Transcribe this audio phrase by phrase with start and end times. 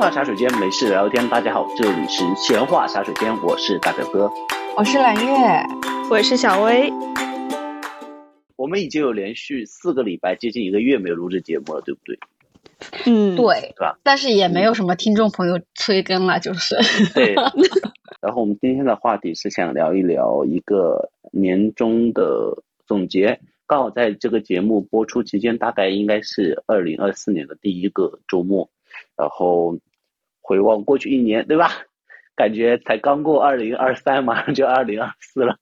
[0.00, 1.28] 话茶水间，没事聊天。
[1.28, 4.30] 大家好，这里是闲话茶水间，我是大表哥，
[4.74, 5.62] 我是蓝月，
[6.10, 6.90] 我是小薇。
[8.56, 12.18] 我们已经有连续四个礼拜，接近一个月没有录制节目了，对不对？
[13.04, 13.98] 嗯，对，对吧？
[14.02, 16.76] 但是也没有什么听众朋友催更了，就是。
[17.12, 17.34] 对。
[18.22, 28.70] 然后我们今天的话题是想聊一聊一个年终的总结，刚好在这个节目播出期间，大概应该是二零二四年的第一个周末。
[29.16, 29.78] 然后
[30.40, 31.70] 回望过去一年，对吧？
[32.36, 35.56] 感觉才刚过二零二三，马上就二零二四了。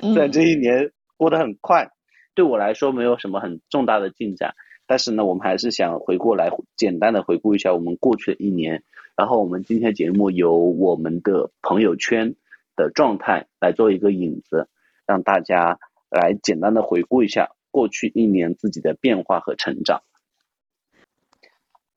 [0.00, 1.90] 虽然这一年过得很快，
[2.34, 4.54] 对我来说没有什么很重大的进展，
[4.86, 8.82] 但是呢，我们还是想回过来简单的回顾一下我们过去的一年。
[9.16, 12.34] 然后我们今天节目由我们的朋友圈
[12.74, 14.68] 的状态来做一个引子，
[15.06, 15.78] 让大家
[16.10, 20.02] 来简单的回顾一下过去一年自己的变化和成长。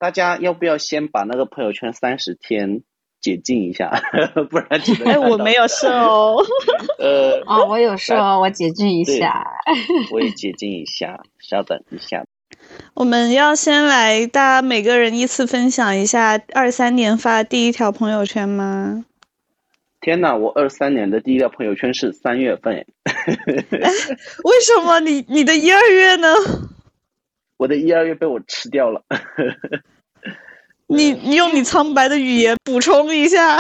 [0.02, 2.82] 大家要不要先把那个朋友圈三十天
[3.22, 4.02] 解禁一下？
[4.50, 4.68] 不然
[5.06, 6.44] 哎，我没有设哦。
[6.98, 9.46] 呃，哦，我有设，我解禁一下。
[10.12, 12.24] 我也解禁一下，稍等一下。
[12.96, 19.06] 我们要先来，大家每个人依次分享一下二三年发第一条朋友圈吗？
[20.00, 22.88] 天呐，我二三年的第一条朋友圈是三月份。
[23.06, 26.28] 为什么你你的一二月呢？
[27.62, 29.04] 我的一二月被我吃掉了。
[30.90, 33.60] 你你用你苍白的语言补充一下。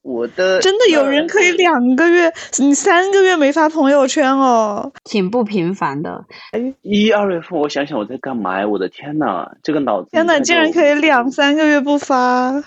[0.00, 6.24] 我的真的有人可以两个月，你三个月没发朋友圈哦，挺不平凡的。
[6.82, 8.68] 一二月份，我想想我在干嘛呀？
[8.68, 10.10] 我的天呐，这个脑子！
[10.12, 12.62] 天呐，竟然可以两三个月不发。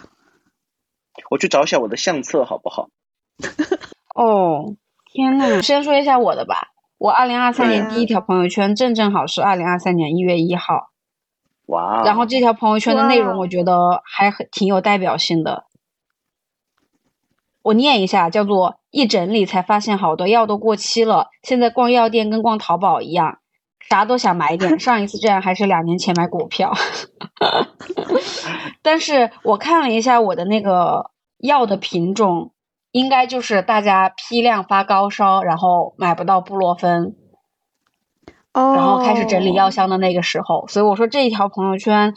[1.29, 2.89] 我去找一下我的相册，好不好？
[4.13, 5.61] 哦，天呐！
[5.61, 6.71] 先说一下我的吧。
[6.97, 10.89] 我二零二三年第一条朋友圈正正好是二零二三年一月一号，
[11.67, 12.01] 哇！
[12.03, 15.65] 然后这条朋友圈的内容我觉得还很挺有代表性的，
[17.61, 23.37] 我念一下，叫做一整理才发现好多药都过期了，现在逛药店跟逛淘宝一样，
[23.87, 24.79] 啥都想买点。
[24.79, 26.73] 上一次这样还是两年前买股票，
[28.81, 32.53] 但是我看了一下我的那个药的品种。
[32.91, 37.15] 应该就是大家批量发高烧，然后买不到布洛芬，
[38.53, 42.13] 然后开始整理药箱的那个时候，所以我说这一条朋友圈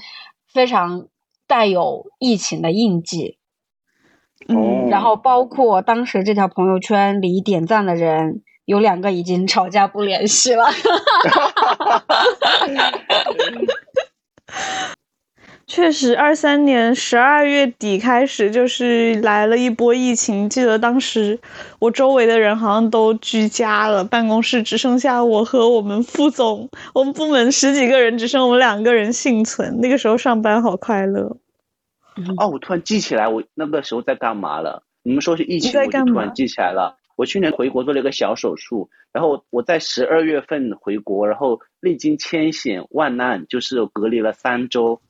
[0.52, 1.06] 非常
[1.46, 3.38] 带有疫情的印记。
[4.48, 10.64] 嗯，然后包括当时这条朋友圈里点赞的人有两个已经吵架不联系了。
[15.72, 20.50] 确实，二三年十二月底开始就是来了一波疫情。
[20.50, 21.38] 记得当时
[21.78, 29.78] 我周围的人好像都居家了，办公室只剩下我和我们副总，我们部门十几个人，只剩我们两个人幸存。
[29.80, 31.36] 那个时候上班好快乐。
[32.36, 34.82] 哦，我突然记起来，我那个时候在干嘛了？
[35.04, 36.96] 你们说是疫情，我就突然记起来了。
[37.14, 45.00] 我去年回国做了一个小手术，然后我在十二月份回国，然后历经千险万难，就是隔离了三周。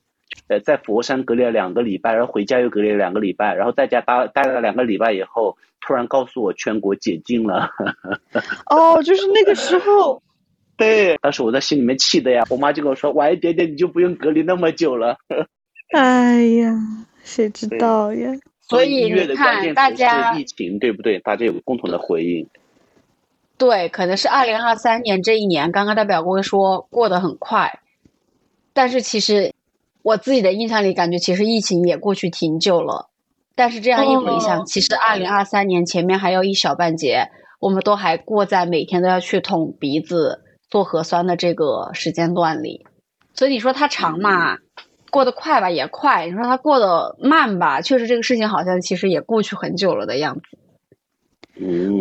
[0.49, 7.71] 呃，在佛山隔离了两个礼拜，然后回家又隔离了两个礼拜，然后在家待待了两个礼拜以后，突然告诉我全国解禁了。
[8.71, 10.23] 哦，就是那个时候。
[10.77, 15.19] 对，当时我在心里面气的呀，我妈就跟我说：“晚一点点你就不用隔离那么久了。”
[15.93, 16.75] 哎呀，
[17.23, 18.33] 谁知道呀？
[18.63, 21.19] 所以你看，大家疫情对不对？
[21.19, 22.49] 大家有个共同的回应。
[23.59, 27.81] 对，可能是二零二三年这一年，刚刚代表哥说过得很快，
[28.73, 29.53] 但是其实。
[30.03, 33.11] 我自己的印象里，感觉其实疫情也过去挺久了，
[33.55, 37.31] 但是这样一回想，其实二零二三年前面还有一小半截，
[37.61, 42.87] 我们都还过在每天都要去捅鼻子做核酸的这个时间段里。
[43.35, 44.57] 所以你说它长嘛，
[45.11, 50.59] 过得快吧也快；你说它过得慢吧，确实这个事情好像其实也过去很久了的样子。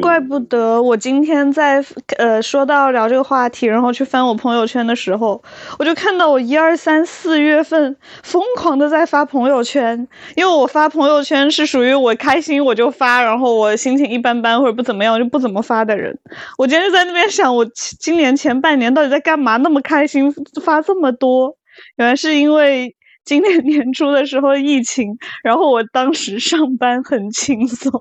[0.01, 1.83] 怪不得我今天在
[2.17, 5.41] 呃说到聊这个话题，然后去翻我朋友圈的时候，
[5.77, 16.17] 我就看到我一二三四月份疯狂的在发朋友圈，因为我发朋友圈是属于我开心我就发，然后我心情一般般或者不怎么样就不怎么发的人。
[16.57, 19.57] 我今天就在那边想，我今年前半年到底在干嘛？
[19.57, 20.33] 那么开心
[20.63, 21.53] 发这么多，
[21.97, 22.95] 原来是因为
[23.25, 27.91] 今年年初的时候疫情，然后我当时上班很轻松。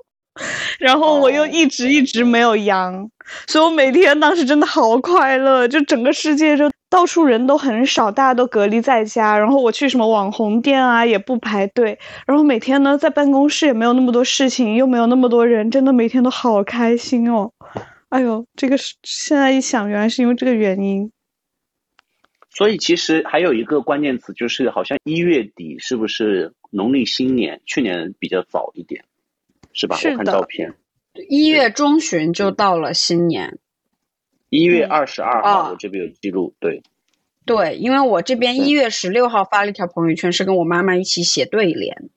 [0.79, 3.09] 然后我又一直一直没有阳，
[3.47, 17.51] 所以我每天当时真的好快乐，就整个世界就到处人都很少，大家都隔离在家，然后我去什么网红店啊也不排队，然后每天呢在办公室也没有那么多事情，又没有那么多人，真的每天都好开心哦。
[18.09, 21.11] 哎呦，这个是现在一想，原来是因为这个原因。
[22.51, 27.61] 所以其实还有一个关键词，就是好像一月底是不是农历新年？
[27.67, 29.05] 去年比较早一点，
[29.73, 29.95] 是吧？
[29.95, 30.73] 我看照片，
[31.29, 33.59] 一月中旬就到了新年。
[34.49, 36.81] 一月二十二号，我这边有记录，对。
[37.45, 42.09] 对，因为我这边一月十六号发了一条朋友圈，是跟我妈妈一起写对联。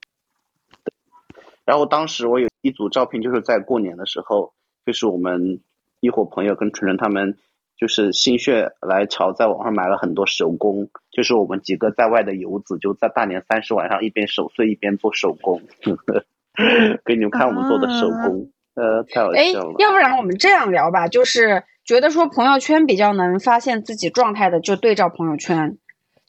[1.64, 4.52] 然后当时我有一组照片，就是在过年的时候，
[4.84, 5.60] 就是我们
[6.00, 7.38] 一伙朋友跟纯纯他们，
[7.78, 15.62] 就是心血来潮，在网上买了很多手工，就是我们几个在外的游子，就在大年三十晚上一边守岁一边做手工，
[17.04, 19.75] 给你们看我们做的手工，呃，太好笑了。
[19.78, 21.64] 要不然我们这样聊吧，就是。
[21.84, 25.78] 觉得说朋友圈比较能发现自己状态的就对照朋友圈，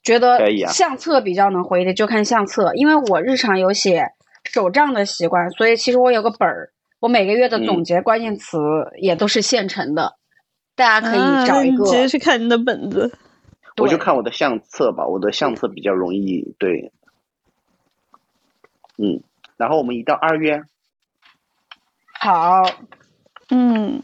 [0.02, 2.74] 觉得相册比较能回的就看相册。
[2.74, 4.08] 因为我日常有写
[4.46, 8.58] 手账的习惯，所以其实我有个本儿，我每个月的总结关键词
[9.00, 10.16] 也都是现成的，
[10.76, 11.86] 大家可以找一个。
[11.86, 13.16] 直接去看你的本子，
[13.78, 16.92] 我就看我的相册吧，我的相册比较容易对。
[18.98, 19.22] 嗯，
[19.58, 20.64] 然后我们一到二月，
[22.14, 22.64] 好，
[23.50, 24.04] 嗯。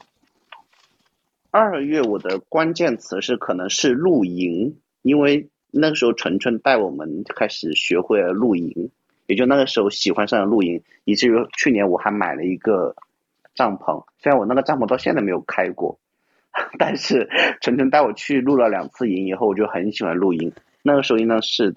[1.51, 8.91] 二月我的关键词是可能是露营，因为那个时候纯纯带我们开始学会了露营，
[9.25, 12.95] 也就那个时候喜欢上了露营，以至于去年我还买了一个
[13.55, 15.97] 帐篷，虽然我那个帐篷到现在没有开过，
[16.77, 17.27] 但是
[17.61, 20.53] 纯纯带我去露了两次营以后，我就很喜欢露营。
[20.83, 21.75] 那个时候应当是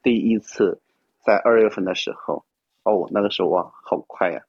[0.00, 0.80] 第一次
[1.24, 2.44] 在二月份的时候，
[2.90, 4.40] 哦，那个时候哇，好快呀！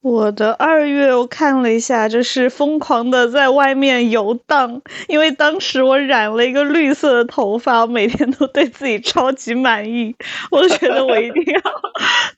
[0.00, 10.14] 我的二月我看了一下，就是疯狂的在外面游荡，因为当时我染了一个绿色的头发，我每天都对自己超级满意，
[10.52, 11.60] 我觉得我一定要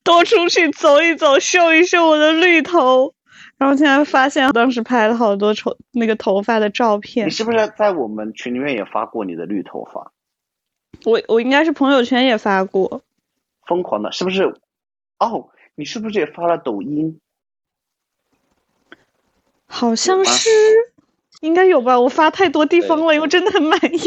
[0.03, 3.15] 多出去走一走，秀一秀我的绿头。
[3.59, 7.27] 然后现在发现当时拍了好多头那个头发的照片。
[7.27, 10.11] 你是不是在我们群里面也发过你的绿头发？
[11.05, 13.03] 我我应该是朋友圈也发过。
[13.67, 14.55] 疯狂的，是不是？
[15.19, 17.21] 哦，你是不是也发了抖音？
[19.67, 20.51] 好像是，
[21.41, 22.01] 应该有吧？
[22.01, 23.99] 我发太多地方了，因为真的很满意。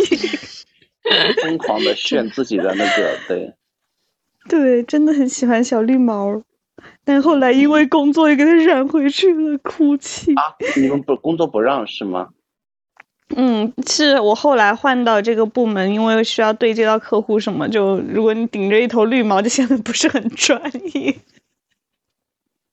[1.42, 3.54] 疯狂的炫自己的那个，对，
[4.50, 6.42] 对，真的很喜欢小绿毛，
[7.04, 10.34] 但后来因为工作又给它染回去了，哭泣。
[10.36, 12.30] 啊，你们不工作不让是吗？
[13.36, 20.62] 嗯，是我后来换到这个部门，因为需要对接到客户什么，就如果你顶着一头绿毛，就显得不是很专
[20.94, 21.16] 业。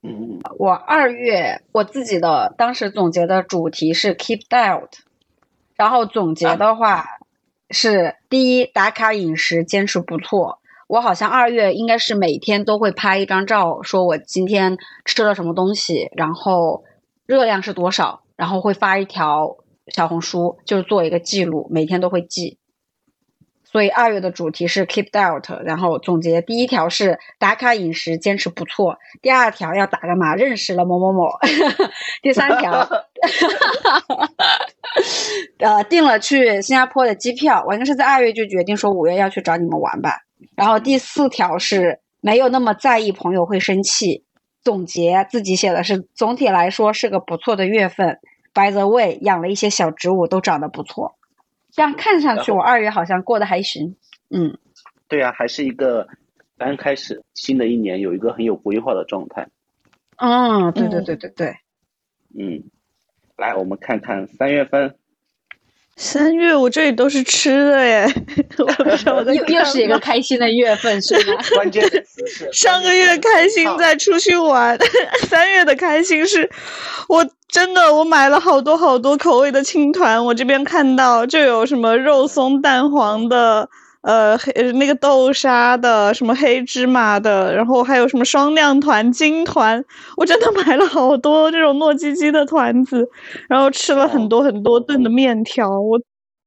[0.03, 4.89] 嗯， 我二月我自己的当时总结的主题是 keep diet，
[5.77, 7.05] 然后总结的话
[7.71, 10.59] 是第一打卡饮食坚持不错。
[10.87, 16.83] 我好像二月应该是每天都会拍一张照，说我今天吃了什么东西，然后
[17.27, 19.57] 热量是多少，然后会发一条
[19.91, 22.59] 小红书，就是做一个记录，每天都会记。
[23.63, 31.29] 所以二月的主题是 keep diet，然后总结第一条是打卡饮食坚持不错，第二条要打个码认识了某某某，
[32.21, 32.73] 第三条，
[35.61, 40.19] 呃订了去新加坡的机票，我应该是在二月就决定说五月要去找你们玩吧。
[40.57, 44.25] 然后第四条是没有那么在意朋友会生气，
[44.65, 48.19] 总结自己写的是总体来说是个不错的月份。
[48.53, 51.17] By the way，养了一些小植物都长得不错。
[51.73, 53.97] 这样看上去，我二月好像过得还行。
[54.29, 54.59] 嗯，
[55.09, 56.09] 对啊，还是一个
[56.59, 59.49] 刚开始新的一年，有一个很有规划的状态。
[60.17, 61.57] 嗯，对对对对对。
[62.39, 62.65] 嗯，
[63.37, 64.97] 来，我们看看三月份。
[65.97, 68.07] 三月我这里都是吃的耶，
[68.57, 71.43] 又又是一个开心的月份，是吗？
[71.55, 71.83] 关键
[72.27, 74.79] 是上个月开心在出去玩，
[75.29, 76.51] 三月的开心是
[77.07, 83.69] 我真的我买了好多好多口味的青团，我这边看到就有什么肉松蛋黄的。
[84.03, 89.85] 呃，黑那个豆沙的，什么黑芝麻的，然后还有什么双酿团、金团，
[90.17, 93.07] 我真的买了好多这种糯叽叽的团子，
[93.47, 96.01] 然后吃了很多 很多顿的面条，我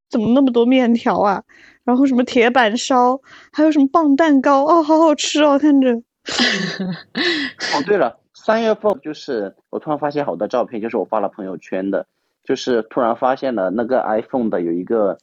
[0.09, 1.43] 怎么那么多面条啊？
[1.85, 3.19] 然后什么铁板烧，
[3.51, 5.91] 还有什么棒蛋糕，哦，好好吃哦，看着。
[7.71, 12.05] 哦，对了，三月份就是我突然发现好多照片，就是我发了朋友圈的，
[12.43, 15.17] 就是突然发现了那个 iPhone 的有一个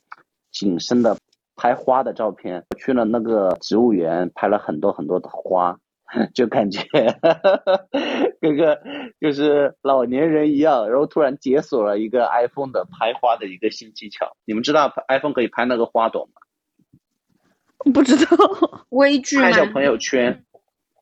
[0.50, 1.16] 景深的。
[1.62, 5.76] 拍花的照片，我去了那个植物园，拍了很多很多的花，
[6.32, 6.80] 就感觉
[8.40, 8.80] 跟个
[9.20, 10.88] 就是老年人一样。
[10.88, 14.34] 然后突然解锁了一个 iPhone 的拍花的一个新技巧。
[14.46, 17.92] 你们知道 iPhone 可以拍那个花朵吗？
[17.92, 18.34] 不知道，
[18.88, 20.42] 微距拍小朋友圈，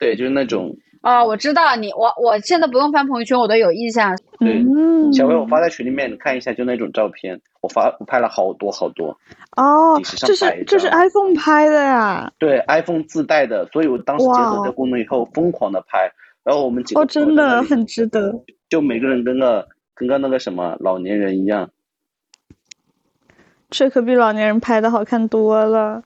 [0.00, 4.16] 对，就是那种哦，我知道你，我我现在不用翻朋友圈，我都有印象。
[4.40, 9.16] 对，嗯小薇，我发在群里面，你看一下，就那种照片，我发我拍了好多好多。
[9.56, 12.32] 哦这是这是 iPhone 拍的呀？
[12.38, 16.10] 对，iPhone 自带的，所以我当时解锁哇这功能以后，疯狂的拍。
[16.44, 18.34] 然后我们几个哦，真的很值得。
[18.68, 21.70] 就每个人跟个跟个那个什么老年人一样。
[23.70, 26.02] 这可比老年人拍的好看多了。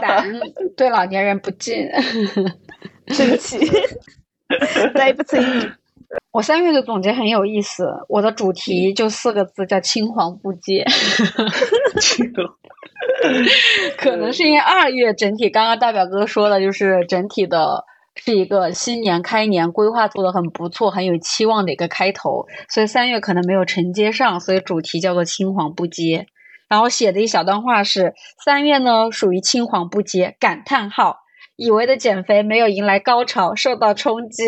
[0.00, 0.24] 胆
[0.76, 1.88] 对老年人不敬。
[3.16, 3.58] 对不起，
[4.94, 5.36] 对不起。
[6.32, 10.84] 我三月的总结很有意思，我的主题就四个字，叫青黄不接。
[13.96, 26.26] 可能是因为二月整体，刚刚大表哥说的，就是整体的是一个新年开年规划做的很不错、很有期望的一个开头，所以三月可能没有承接上，所以主题叫做青黄不接。
[26.68, 28.14] 然后写的一小段话是：
[28.44, 31.18] 三月呢属于青黄不接，感叹号。
[31.60, 34.44] 以为的减肥没有迎来高潮，受到冲击，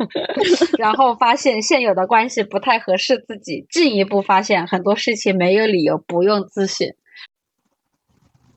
[0.78, 6.94] 然后发现现有的关系不太合适自己，进一步发现很多事情没有理由不用自省。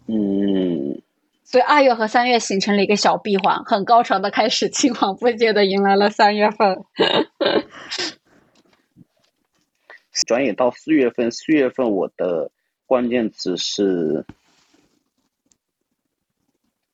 [0.07, 1.01] 嗯，
[1.43, 6.85] 所以二月和三月形成了一个小闭环，很高潮的开始，青黄不接的迎来了三月份。
[10.25, 12.49] 转眼到四月份，四月份我的
[12.85, 14.25] 关键词是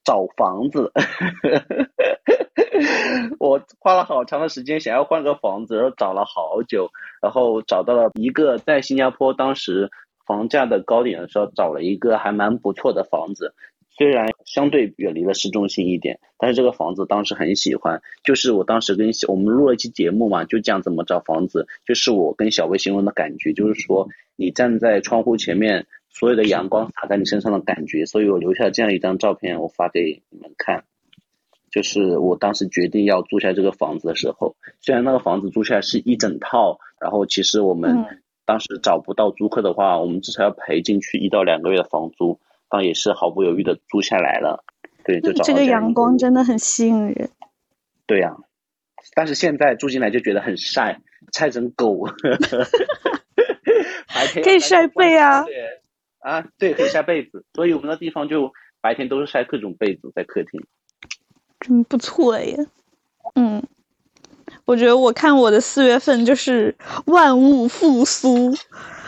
[0.10, 0.92] 找房子。
[3.38, 6.90] 我花了好长的时间想要换个房子，然后找了好久，
[7.22, 9.92] 然后找到了一个在新加坡当时
[10.26, 13.54] 房价的高点的时候，找了一个还蛮不错的房子。
[13.92, 18.02] 虽然相对远离了市中心一点，但是这个房子当时很喜欢。
[18.24, 28.06] 就是我当时跟我们录了一期节目嘛，就讲怎么找房子，就是我跟小薇形容的感觉，就是说你站在窗户前面，所有的阳光洒在你身上的感觉。
[28.06, 30.84] 所以我留下这样一张照片，我发给你们看。
[31.72, 42.40] 就是我当时决定要租下这个房子的时候，虽然那个房子租下来是一整套，然后其实我们嗯当时找不到租客的话，我们至少要赔进去一到两个月的房租，
[42.70, 44.64] 但也是毫不犹豫的租下来了。
[45.04, 47.30] 对，就找这个阳光真的很吸引人。
[48.08, 48.36] 对呀、
[49.14, 51.00] 但是现在住进来就觉得很晒，
[51.32, 52.06] 晒成狗。
[54.16, 55.54] 白天可以晒背啊对
[56.20, 60.62] 啊，对，可以晒被子，所以我们的地方就白天都是晒各种被子在客厅。
[61.60, 62.58] 真不错耶。
[63.36, 63.62] 嗯，
[64.66, 68.54] 我觉得我看我的四月份就是万物复苏，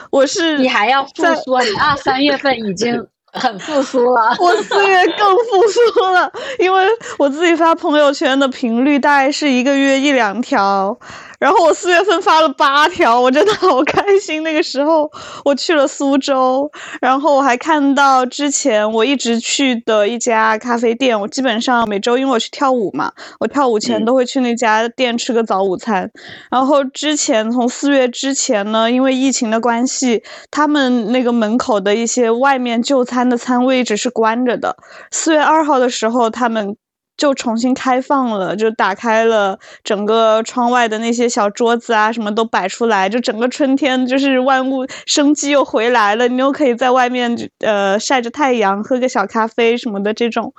[0.09, 1.63] 我是你还要复在苏啊？
[1.63, 4.35] 你二三月份已经很复苏了。
[4.39, 6.85] 我四月更复苏了，因为
[7.17, 10.97] 我自己发朋友圈的频率大概是一个月一两条，
[11.41, 14.43] 然后我四月份发了八条，我真的好开心。
[14.43, 15.09] 那个时候
[15.43, 16.69] 我去了苏州，
[17.01, 26.07] 然后我还看到之前我一直去的一家咖啡店，我基本上每周因为我去跳舞嘛，我跳舞前嗯都会去那家店吃个早午餐。
[26.51, 30.21] 然后之前从四月之前呢，因为疫情的关系，
[30.51, 34.77] 他们那个门口的一些外面就餐的餐位一直是关着的。
[35.09, 36.75] 四月二号的时候，他们
[37.21, 50.51] 就重新开放了，就打开了整个窗外的那些小桌子啊，什么都摆出来，就整个春天就是万物生机又回来了，你又可以在外面呃晒着太阳，喝个小咖啡什么的这种。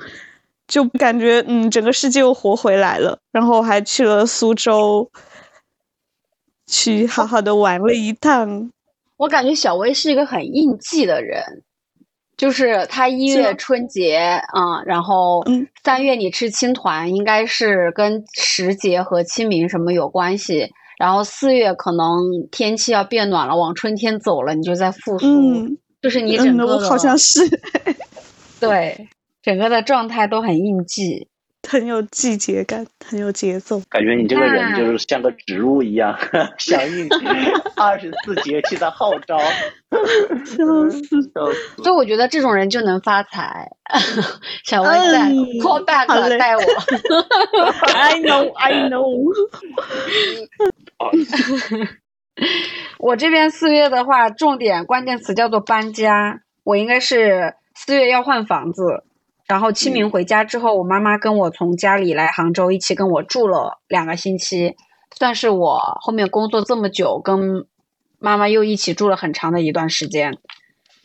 [0.69, 3.19] 就感觉嗯，整个世界又活回来了。
[3.33, 5.11] 然后还去了苏州，
[6.69, 8.71] 去好好的玩了一趟。
[9.17, 11.43] 我感觉小薇是一个很应季的人，
[12.43, 20.69] 就是他一月春节啊、嗯，然后嗯三月你吃青团，应该是跟时节和清明什么有关系。
[20.99, 22.19] 然后四月可能
[22.51, 27.39] 天气要变暖了，往春天走了，你就在复苏，嗯，就是你整嗯，个嗯好像是
[28.59, 29.09] 对
[29.41, 31.29] 整个的状态都很应季。
[31.69, 33.81] 很有季节感，很有节奏。
[33.89, 36.19] 感觉你这个人就是像个植物一样，
[36.59, 37.09] 响应
[37.77, 39.39] 二十四节气的号召。
[39.39, 41.03] 笑死！
[41.35, 43.69] 笑死所以我觉得这种人就能发财。
[44.65, 46.07] 小薇在嗯 call back
[46.39, 46.63] 带我。
[47.95, 49.33] I know, I know。
[52.99, 56.41] 我这边四月的话，重点关键词叫做搬家。
[56.65, 58.83] 我应该是四月要换房子，
[59.47, 64.77] 然后清明回家之后，我妈妈跟我从家里来杭州，一起跟我住了两个星期，
[65.19, 67.67] 算是我后面工作这么久，跟
[68.19, 70.39] 妈妈又一起住了很长的一段时间。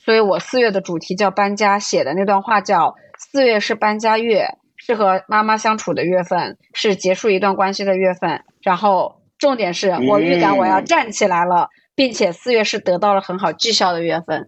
[0.05, 14.47] 所以我四月的主题叫搬家，写的那段话叫“四月是搬家月，是和妈妈相处的月份，是结束一段关系的月份。”然后重点是我预感我要嗯站起来了，并且四月是得到了很好绩效的月份。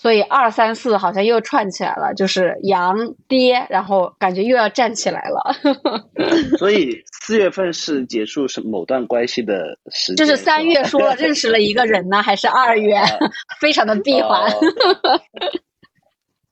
[0.00, 5.54] 所以二三四好像又串起来了，就是阳跌，然后感觉又要站起来了。
[6.58, 13.00] 所以四月份是结束是某段关系的时间，就是三月说了认识了一个人呢，还是二月？
[13.60, 14.50] 非常的闭环。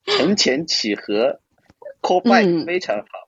[0.06, 1.38] 承前启合
[2.00, 3.21] ，call back 非常好。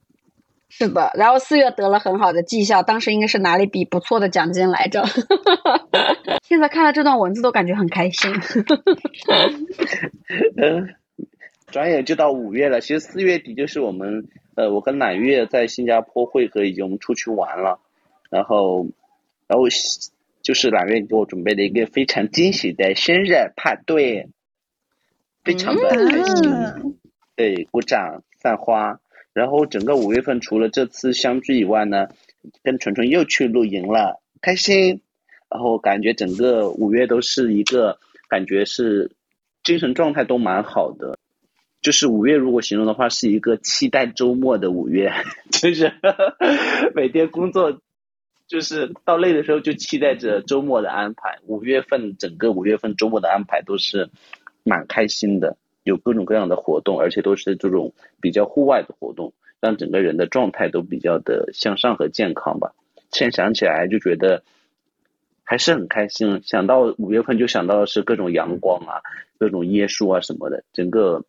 [0.77, 5.05] 是的，然后四月得了很好的绩效，当时应该是拿了一笔不错的奖金来着。
[6.43, 8.33] 现在看了这段文字都感觉很开心。
[10.61, 10.97] 嗯，
[11.69, 14.27] 转眼就到五月了，其实四月底就是我们
[14.57, 17.79] 呃，我跟揽月在新加坡会合，已经我们出去玩了，
[18.29, 18.89] 然后
[19.47, 19.67] 然后
[20.43, 24.29] 就是揽月给我准备了一个非常惊喜的生日派对，
[25.45, 26.99] 非常的开心，
[27.37, 28.99] 对，鼓掌散花。
[29.35, 32.09] 然后整个五月份，除了这次相聚以外呢，
[32.63, 35.03] 跟纯纯又去露营了，开心。
[35.51, 37.99] 然后感觉整个五月都是一个
[38.29, 39.13] 感觉是
[39.63, 41.19] 精神状态都蛮好的。
[41.81, 45.13] 就是五月如果形容的话，是一个期待周末的五月，
[45.53, 45.93] 就是
[46.95, 47.81] 每天工作，
[48.49, 51.39] 就是到累的时候就期待着周末的安排。
[51.47, 54.11] 五月份整个五月份周末的安排都是
[54.65, 55.57] 蛮开心的。
[55.85, 62.73] 有各种各样的活动，而且都是这种比较户外的活动，让整个人的状态都比较的向上和健康吧。
[63.13, 64.43] 现在想起来就觉得
[65.45, 69.03] 还是很开心，想到五月份就想到的是各种阳光啊，
[69.39, 71.25] 各种椰树啊什么的，整个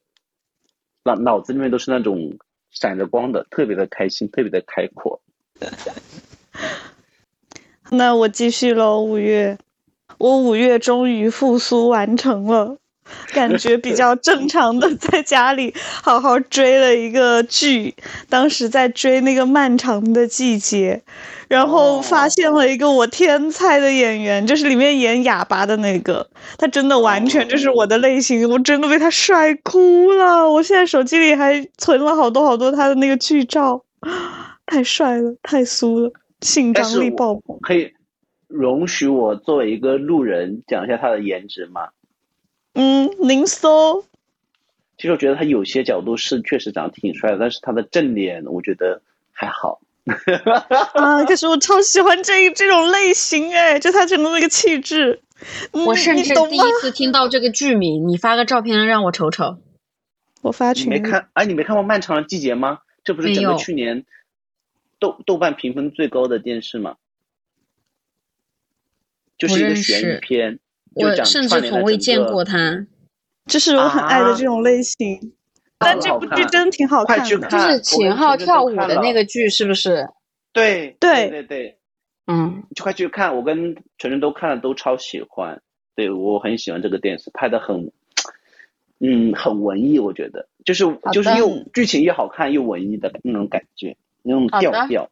[1.04, 2.38] 脑脑子里面都是那种
[2.72, 5.22] 闪着光的，特别的开心，特别的开阔。
[7.92, 9.58] 那我继续喽，五月，
[10.18, 12.78] 我五月终于复苏完成了。
[13.34, 17.94] 感觉比较正常的，在家里好好追了一个剧，
[18.30, 21.02] 当时在追那个《漫长的季节》，
[21.48, 30.50] 然后发现了一个我天菜的演员，就是里面演哑巴的那个，他真的完全就是我的类型，我真的被他帅哭了。
[30.50, 33.84] 我现在手机里还存了好多好多他的那个剧照，
[34.66, 37.60] 太帅了，太酥了，性张力爆棚。
[37.62, 37.92] 可以
[38.48, 41.82] 容许我作为一个路人讲一下他的颜值吗？
[42.76, 44.06] 嗯，您搜。
[44.98, 49.02] 其实我觉得他有些角度是确实长得挺帅的，但是他的正脸我觉得
[49.32, 49.82] 还好。
[50.94, 55.22] 啊，可是我超喜欢这这种类型哎，就他整个那个气质。
[55.72, 59.58] 我甚至第一次听到这个剧名，你发个照片让我瞅瞅。
[60.42, 60.90] 我发群。
[60.90, 61.30] 没看？
[61.34, 62.80] 哎，你没看过《漫长的季节》吗？
[63.04, 64.06] 这不是整个去年
[64.98, 66.96] 豆豆瓣评分最高的电视吗？
[69.38, 70.60] 就是一个悬疑片。
[70.96, 72.88] 我甚至从未见过他，
[73.46, 75.34] 就是我很爱的这种类型。
[75.78, 80.08] 但这部剧真挺好看的，就是秦昊跳舞的那个剧，是不是？
[80.54, 81.78] 对对对对，
[82.28, 85.62] 嗯，就快去看，我跟晨晨都看了，都超喜欢。
[85.96, 87.92] 对我很喜欢这个电视，拍的很，
[89.00, 95.10] 嗯，很文艺，我觉得就是就是又剧情又好看又文艺的那种感觉，那种调调，对。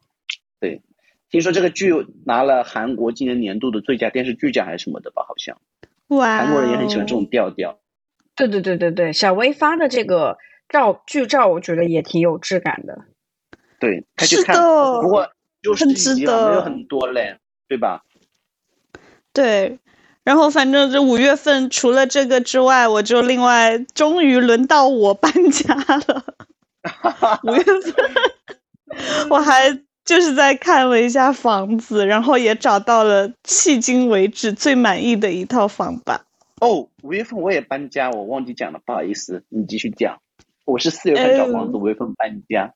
[1.30, 1.92] 听说这个剧
[2.24, 5.24] 拿了韩国今年年度的最佳电视剧奖还是什么的吧？
[5.26, 5.56] 好像，
[6.08, 7.80] 哇，韩国人也很喜欢这种调调。
[8.36, 13.04] 对对对对对，小薇发的这个照剧照，我觉得也挺有质感的。
[13.80, 15.28] 对，是的，不过
[15.60, 18.04] 就是很值得，没有很多嘞，对吧？
[19.32, 19.80] 对，
[20.22, 26.24] 然后反正这五月份除了这个之外，我就另外终于轮到我搬家了。
[27.42, 27.94] 五月份
[29.30, 29.80] 我还。
[30.04, 36.24] 就是在看了一下房子，然后也找到了迄今为止最满意的一套房吧。
[36.60, 40.18] 哦，五月份我也搬家，我忘记讲了，不好意思，你继续讲。
[40.66, 42.72] 我是四月份找房子，五月份搬家。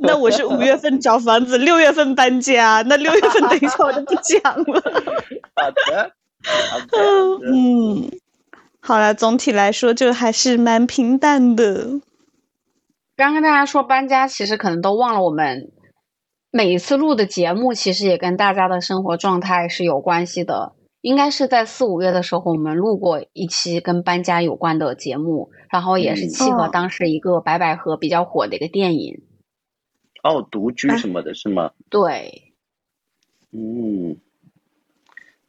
[0.00, 2.82] 那我是五月份找房子，六月份搬家。
[2.86, 4.82] 那六月份等一下我就不讲了。
[5.54, 6.12] 好的，
[6.70, 6.98] 好的。
[7.44, 8.10] 嗯，
[8.80, 12.00] 好了，总体来说就还是蛮平淡的。
[13.16, 15.70] 刚跟大家说搬家，其实可能都忘了我们。
[16.52, 20.74] 每一次录的节目，其实也跟大家的生活状态是有关系的。
[21.00, 29.22] 应该是在四五月的时候，我们录过一期跟搬家有关的节目，然后也是契合当时一个白百合比较火的一个电影。
[30.24, 31.70] 哦，独居什么的是吗？
[31.88, 32.52] 对。
[33.52, 34.16] 嗯，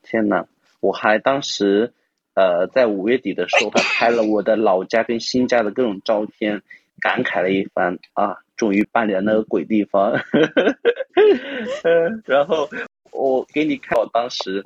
[0.03, 0.45] 天呐，
[0.79, 1.93] 我还当时
[2.35, 6.61] 呃，在五月底的时候，还拍了我的老家跟新家的各种照片，
[7.01, 8.37] 感慨了一番啊。
[8.61, 10.11] 终于搬离了那个鬼地方，
[11.81, 12.69] 嗯，然后
[13.11, 14.63] 我给你看，我当时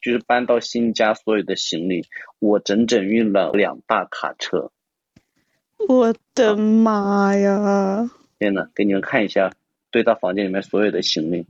[0.00, 2.06] 就是搬到新家所有的行李，
[2.38, 4.72] 我整整运了两大卡车。
[5.86, 8.10] 我的妈呀！
[8.38, 9.52] 天呐，给你们看一下，
[9.90, 11.44] 堆到房间里面所有的行李，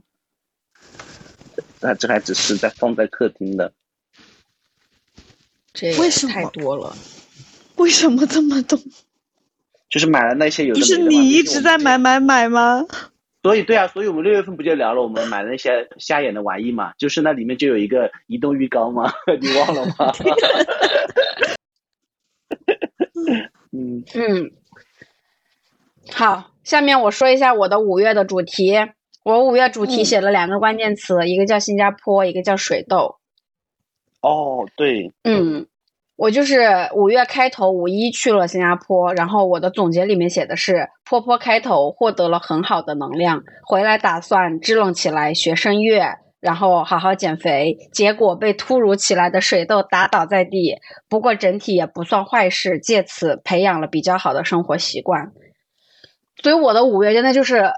[1.79, 3.71] 那这还只是在放在客厅的。
[5.71, 6.93] 这为什么太多了？
[7.77, 8.77] 为什么这么懂？
[9.89, 10.79] 就是买了那些有的。
[10.79, 12.85] 不是你一直在买买买吗？
[13.43, 16.91] 所以对啊，所以我们六月份不就聊了我们买那些瞎眼的玩意嘛？
[16.97, 20.11] 就是那里面就有一个移动浴缸嘛， 你忘了吗？
[23.71, 24.51] 嗯嗯，
[26.11, 28.73] 好，下面我说一下我的五月的主题。
[29.23, 33.17] 我五月主题写了两个关键词，一个叫新加坡，一个叫水痘。
[34.21, 35.67] 哦，对，嗯，
[36.17, 46.17] 我就是五月开头五一去了新加坡，然后我的总结里面写的是坡坡开头获得了很好的能量，回来打算支棱起来学声乐。
[46.39, 50.75] 然后好好减肥，结果被突如其来的水痘打倒在地。
[51.09, 55.31] 不过整体也不算坏事，借此培养了比较好的生活习惯。
[56.43, 57.71] 所以我的五月真的就是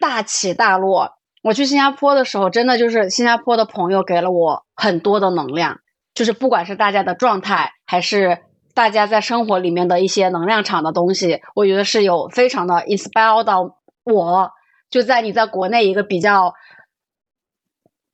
[0.00, 1.14] 大起大落。
[1.42, 5.80] 我去新加坡的时候，真的就是新加坡的朋友给了我很多的能量，
[6.18, 8.40] 就是不管是大家的状态，还是
[8.74, 14.50] 大家在生活里面的一些能量场的东西，我觉得是有非常的 inspire 到我。
[14.90, 16.54] 就在你在国内一个比较。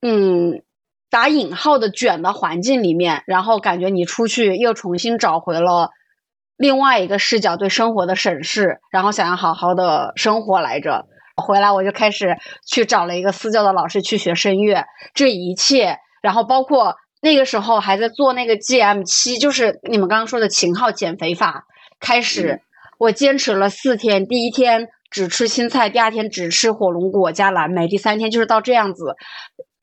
[0.03, 0.63] 嗯，
[1.09, 5.93] 打引号的卷的环境里面，然后感觉你出去又重新找回了
[6.59, 11.07] 另外一个视角对生活的审视，然后想要好好的生活来着。
[11.37, 12.37] 回来我就开始
[12.67, 21.67] 去找了一个私教的老师去学声乐，这一切，然后包括那个时候还在做那个 GM 七，就是你们刚刚说的秦昊减肥法。
[21.99, 22.61] 开始
[22.99, 29.17] 我坚持了四天，第一天只吃青菜，第二天只吃火龙果加蓝莓，第三天就是到这样子。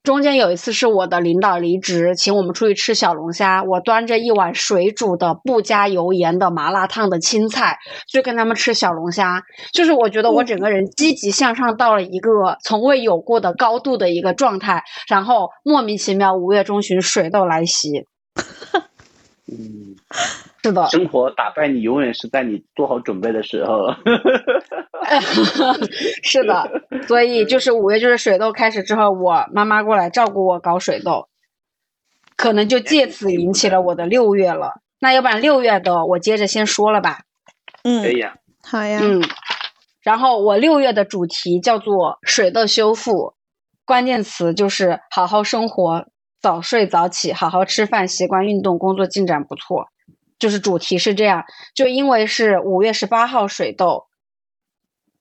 [0.03, 3.63] 中间有一次是我的领导离职，请我们出去吃小龙虾。
[3.63, 9.43] 我端着一碗水煮的不加油盐的麻辣烫的青菜，去跟他们吃小龙虾。
[9.73, 18.07] 就是我觉得我整个人积极向上到了一个从未有过的高度的一个状态，然后莫名其妙五月中旬水痘来袭。
[19.47, 19.95] 嗯。
[20.63, 23.87] 是的，生活打败你永远是在你做好准备的时候。
[26.21, 26.69] 是的，
[27.07, 31.27] 所以就是五月就是水痘开始之后，我妈妈过来照顾我搞水痘，
[32.35, 34.81] 可能就借此引起了我的六月了。
[34.99, 37.21] 那要不然六月的我接着先说了吧。
[37.83, 38.99] 嗯，可以呀，好呀。
[39.01, 39.23] 嗯，
[40.03, 43.33] 然后我六月的主题叫做水痘修复，
[43.83, 46.05] 关键词就是好好生活，
[46.39, 49.87] 早睡早起，好好吃饭，习惯运动，工作进展不错。
[50.41, 54.07] 就是主题是这样，就因为是五月十八号水痘，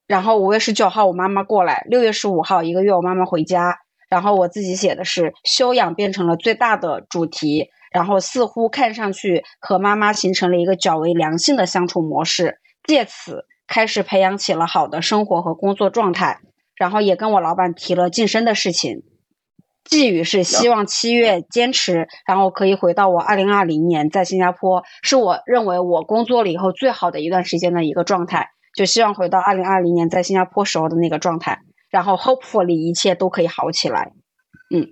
[0.06, 16.40] 然后五月十九号我妈妈过来，六月十五号一个月我妈妈回家，然后我自己写的是修养变成了最大的主题，然后似乎看上去和妈妈形成了一个较为良性的相处模式，借此开始培养起了好的生活和工作状态，
[16.74, 19.02] 然后也跟我老板提了晋升的事情。
[19.90, 28.50] 寄语是希望七月坚持，然后可以回到我二零二零年在新加坡，是我认为我工作了以后最好的一段时间的一个状态。
[28.72, 31.58] 就希望回到二零二零年在新加坡时候的那个状态，
[31.90, 34.12] 然后 hopefully 一切都可以好起来。
[34.72, 34.86] 嗯，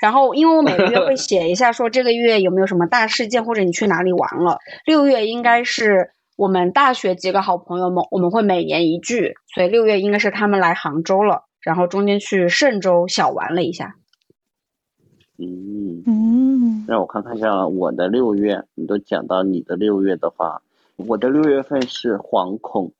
[0.00, 4.58] 然后因为我每个月会写一下说这个月有没有什么大事件或者你去哪里玩了。
[4.86, 13.94] 六月应该是我们大学几个好朋友们，我们会每年一聚，所以六月应该是他们来杭州了，然后中间去嵊州小玩了一下。
[15.38, 18.64] 嗯嗯，让我看看一下我的六月。
[18.74, 20.62] 你都讲到你的六月的话，
[20.96, 22.92] 我的六月份是惶恐。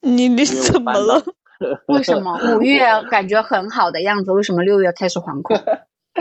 [0.00, 1.22] 你你怎么了？
[1.88, 4.30] 为什么五月感觉很好的样子？
[4.32, 5.56] 为什么六月开始惶恐？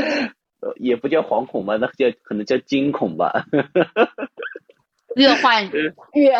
[0.77, 3.45] 也不叫惶恐吧，那叫可能叫惊恐吧。
[5.15, 5.69] 越换
[6.13, 6.33] 越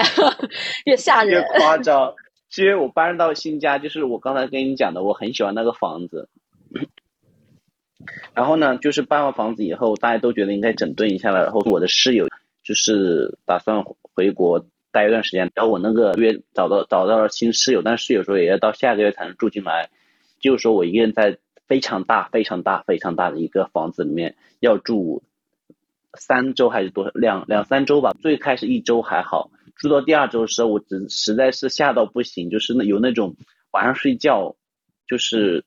[0.85, 2.13] 越吓人，越夸张。
[2.49, 6.29] 是因为我搬到新家，就是我刚才跟你讲的，我很喜欢那个房子。
[8.33, 11.43] 然后呢，就是搬完房子以后，大家都觉得应该整顿一下了。
[11.43, 12.27] 然后我的室友
[12.63, 15.51] 就是打算回国待一段时间。
[15.55, 19.89] 然后我那个月找到找到了新室友，但是室友说也要到下个月才能住进来。
[20.39, 21.37] 就是说我一个人在
[21.67, 25.23] 非常大、非常大、非常大的一个房子里面要住
[26.13, 28.15] 三周还是多两两三周吧。
[28.21, 33.35] 最开始一周还好，住到第二周的时候，我只实在是吓到不行，就是那有那种
[33.71, 34.55] 晚上睡觉
[35.07, 35.63] 就是。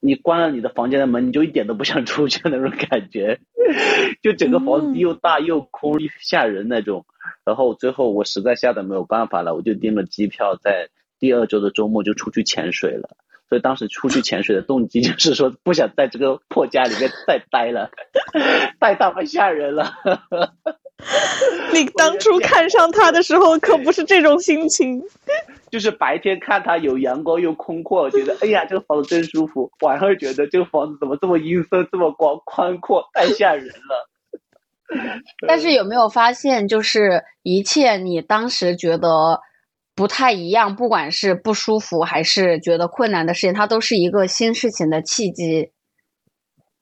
[0.00, 3.40] 你关了你的房间的门，你就一点都不想出去 那种感觉，
[4.22, 7.04] 就整个房子又大又空又吓人那种。
[7.44, 13.16] 然后最后我实在吓得没有办法了，我就订了机票，在第二周的周末就出去潜水了。
[13.48, 17.90] 所以当时出去潜水的动机就是说不想在这个破家里面再待了，
[18.78, 19.94] 太他妈吓人了。
[21.72, 25.02] 你当初看上他的时候可不是这种心情。
[25.70, 29.70] 就是白天看他有阳光又空阔，觉得哎呀这个房子真舒服。
[29.80, 34.08] 晚上觉得这个房子怎么这么阴森，这么光宽阔，太吓人了。
[35.46, 39.40] 但是有没有发现，就是一切你当时觉得
[39.94, 45.70] 不太一样，不管是不舒服还是觉得困难的事情，它都是一个新事情的契机，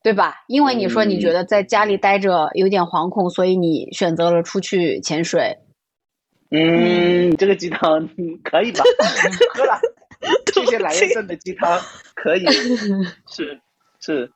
[0.07, 0.45] 对吧？
[0.47, 5.59] 因为你说你觉得在家里待着有点惶恐，所以你选择了出去潜水。
[6.49, 8.09] 嗯，这个鸡汤
[8.45, 8.85] 可以吧？
[9.53, 9.81] 喝了，
[10.55, 11.81] 谢谢蓝叶镇的鸡汤，
[12.15, 12.47] 可以，
[13.27, 13.59] 是
[13.99, 14.31] 是。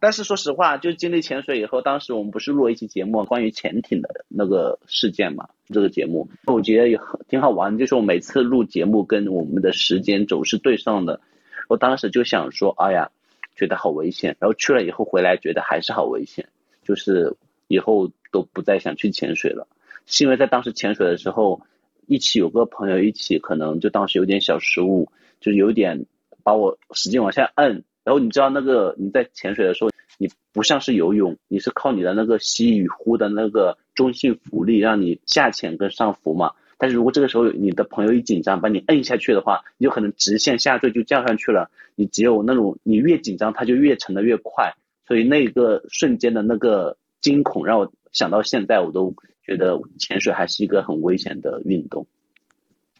[0.00, 5.46] 但是说实话，就经历潜水以后，当时我们不是录了一期节目，关于潜艇的那个事件嘛？
[5.72, 11.20] 这个节目我觉得也很挺好玩，就是我每次录节目跟我们的时间轴是对上的。
[11.68, 13.12] 我当时就想说，哎呀，
[13.54, 14.36] 觉得好危险。
[14.40, 16.48] 然后去了以后回来，觉得还是好危险，
[16.82, 17.36] 就是
[17.68, 19.66] 以后都不再想去潜水了。
[20.06, 21.60] 是因为在当时潜水的时候，
[22.06, 25.08] 一起有个朋友一起，可能就当时有点小失误，
[25.40, 26.06] 就有点
[26.42, 27.84] 把我使劲往下摁。
[28.02, 29.90] 然后你知道那个你在潜水的时候。
[30.16, 36.52] 你不像是游泳，你是靠你的那个吸与呼的那个中性浮力让你下潜跟上浮嘛。
[36.78, 41.70] 但是如果这个时候你的朋友一紧张把你摁下去的话，你就可能直线下坠就降上去了。
[41.94, 44.74] 你只有那种你越紧张，它就越沉的越快。
[45.06, 52.06] 所以那个瞬间的那个惊恐让我想到现在，我都觉得潜水还是一个很危险的运动。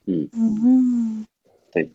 [0.06, 1.26] 嗯嗯，
[1.72, 1.90] 对。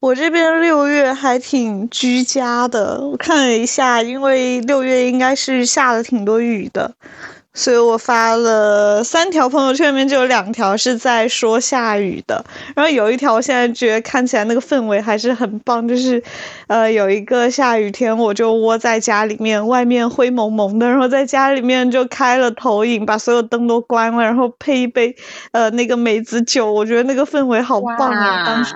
[0.00, 6.94] 我这边六月还挺居家的，我看了一下，因为六月应该是下了挺多雨的，
[7.54, 16.20] 所以我发了三条朋友圈，里面就有两条是在说下雨的，然后有一条我现在觉得看起来那个氛围还是很棒，就是，
[16.66, 25.14] 呃，有一个下雨天，我就窝在家里面，外面灰蒙蒙的，然后在家里面就开了投影，把所有灯都关了，然后配一杯
[25.52, 28.74] 呃那个梅子酒，我觉得那个氛围好棒啊，当时。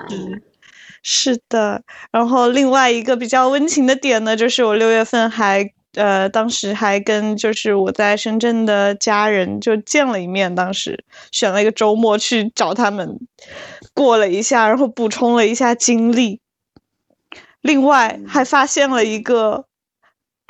[1.01, 13.19] 是的，然后另外一个比较温情的点呢，就是我六月份还呃，当时还跟就是我在深圳的家人就见了一面，当时选了一个周末去找他们，
[13.93, 16.39] 过了一下，然后补充了一下经历，
[17.61, 19.68] 另外还发现了一个。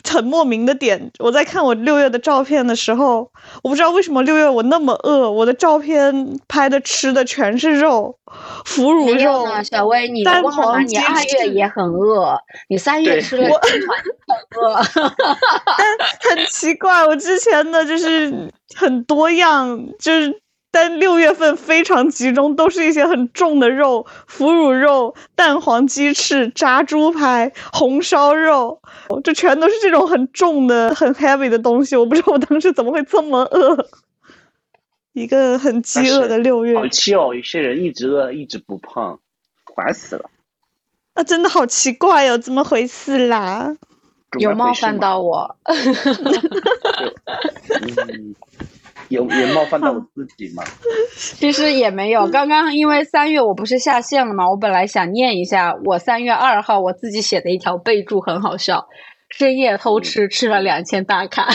[0.08, 3.30] 很莫名的点，我在看我六月的照片的时候，
[3.64, 8.16] 我不知道为什么六月我那么饿，我的照片拍的吃的全是肉，
[8.66, 9.46] 腐乳肉。
[9.64, 10.80] 小薇，你忘了吗？
[10.80, 13.52] 你二月也很饿，你三月吃了很
[14.62, 14.82] 饿。
[15.78, 20.42] 但很奇怪，我之前的就是很多样，就是。
[20.72, 28.80] 但六月份非常集中，都是一些很重的肉，腐乳肉、蛋黄鸡翅、炸猪排、红烧肉，
[29.24, 31.96] 这全都是这种很重的、很 heavy 的东西。
[31.96, 33.88] 我不知道我当时怎么会这么饿，
[35.14, 36.78] 一个很饥饿的六月。
[36.78, 37.34] 好气哦！
[37.34, 39.20] 有些人一直饿，一直不胖，
[39.76, 40.30] 烦死了。
[41.16, 43.76] 啊，真的好奇怪哦，怎么回事啦？
[44.38, 45.56] 有冒犯到我。
[49.10, 50.64] 有 也冒犯到我自己嘛？
[51.18, 52.28] 其实也没有。
[52.32, 54.50] 刚刚因为三月我不是下线了嘛？
[54.50, 58.88] 我本来想念一下我三月二号我自己写的一条备注，很好笑。
[59.30, 61.48] 深夜偷吃，吃了两千大卡。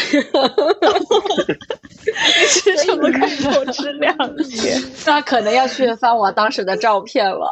[2.07, 4.81] 你是什么可以偷吃 两千？
[5.07, 7.51] 那可能要去翻我当时的照片了。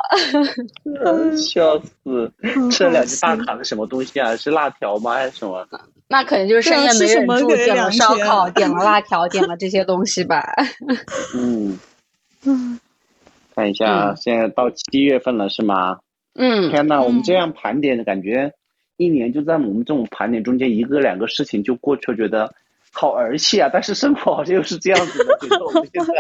[1.37, 2.31] 笑死！
[2.71, 4.35] 吃了两 千大卡是什么东西啊？
[4.37, 5.15] 是辣条吗？
[5.15, 5.67] 还是什么？
[6.09, 10.45] 那可能就是深夜没忍住，点了烧烤，点了辣条，点了这些东西吧。
[11.35, 11.79] 嗯
[12.45, 12.79] 嗯，
[13.55, 15.99] 看一下，现在到七月份了是吗？
[16.35, 16.71] 嗯。
[16.71, 18.53] 天呐，我们这样盘点的，感觉
[18.99, 22.53] 一年就在我们这种盘点中间，一个两个事情就过去了，觉得
[22.93, 23.71] 好儿戏啊！
[23.73, 26.13] 但是生活好像又是这样子的，觉得我们现在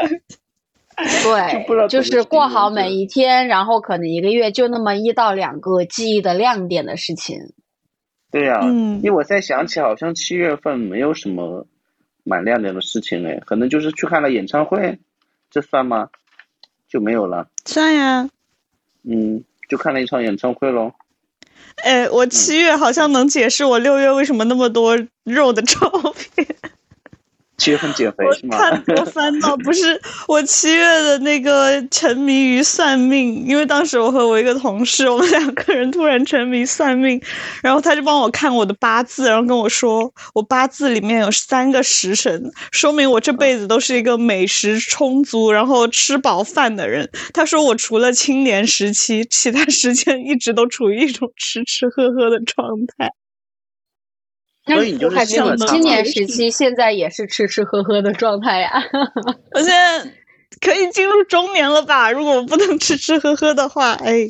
[1.23, 7.53] 对，就是过好每一天，然后可能一个月就那么一到两个记忆的亮点的事情。
[8.31, 11.67] 对呀，因为我在想起，好像七月份没有什么
[12.25, 14.99] 蛮亮点的事情哎，可能就是去看了演唱会，
[15.51, 16.09] 这算吗？
[16.89, 17.49] 就没有了。
[17.67, 18.29] 算呀。
[19.03, 20.93] 嗯，就看了一场演唱会喽。
[21.77, 25.79] 哎，我七月好像能解释我六月为什么那么多肉的照
[26.35, 26.47] 片。
[27.63, 28.57] 七月份减肥是吗？
[28.57, 37.23] 我看我翻到不是我七月的那个沉迷于算命，因为当时我和我一个同事，我们两个人突然沉迷算命，
[37.63, 47.09] 然后他就帮我看我的八字，然后跟我说我八字里面有三个食神，说明我这辈子都是一个美食充足，然后吃饱饭的人。
[47.33, 52.67] 他说我除了青年时期，其他时间一直都处于一种吃吃喝喝的状
[52.99, 53.13] 态。
[54.67, 58.71] 所以你就是青年时期，现在也是吃吃喝喝的状态呀。
[59.53, 60.01] 我现在
[60.61, 62.11] 可以进入中年了吧？
[62.13, 64.27] 如果我不能吃吃喝喝的话，哎，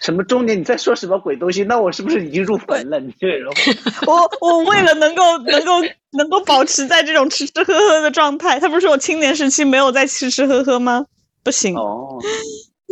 [0.00, 0.58] 什么中年？
[0.58, 1.62] 你在说什么鬼东西？
[1.64, 2.98] 那我是不是已经入坟了？
[3.00, 3.46] 你这个人，
[4.06, 5.72] 我我为了能够能够
[6.12, 11.04] 能够保持在这种吃吃喝喝的状态，他不是说我青年时期没有在吃吃喝喝吗？
[11.44, 12.18] 不行哦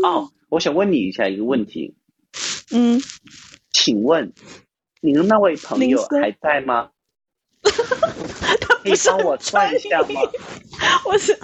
[0.05, 1.95] 哦，我想问你一下一个问题，
[2.73, 3.01] 嗯，
[3.73, 4.33] 请问
[5.01, 6.89] 您的那位朋友还在吗？
[8.83, 10.21] 可以帮我算一下吗？
[11.05, 11.39] 我是，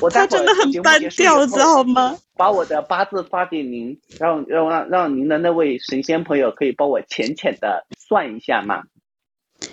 [0.00, 2.16] 我他真的很单调，知道吗？
[2.36, 8.82] 把我的八字发给您，让让让让您的那位神仙朋友可以帮我浅浅的算一下吗？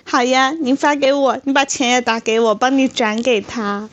[0.04, 3.88] 好呀，您发给我，你把钱也打给我，帮你转给他。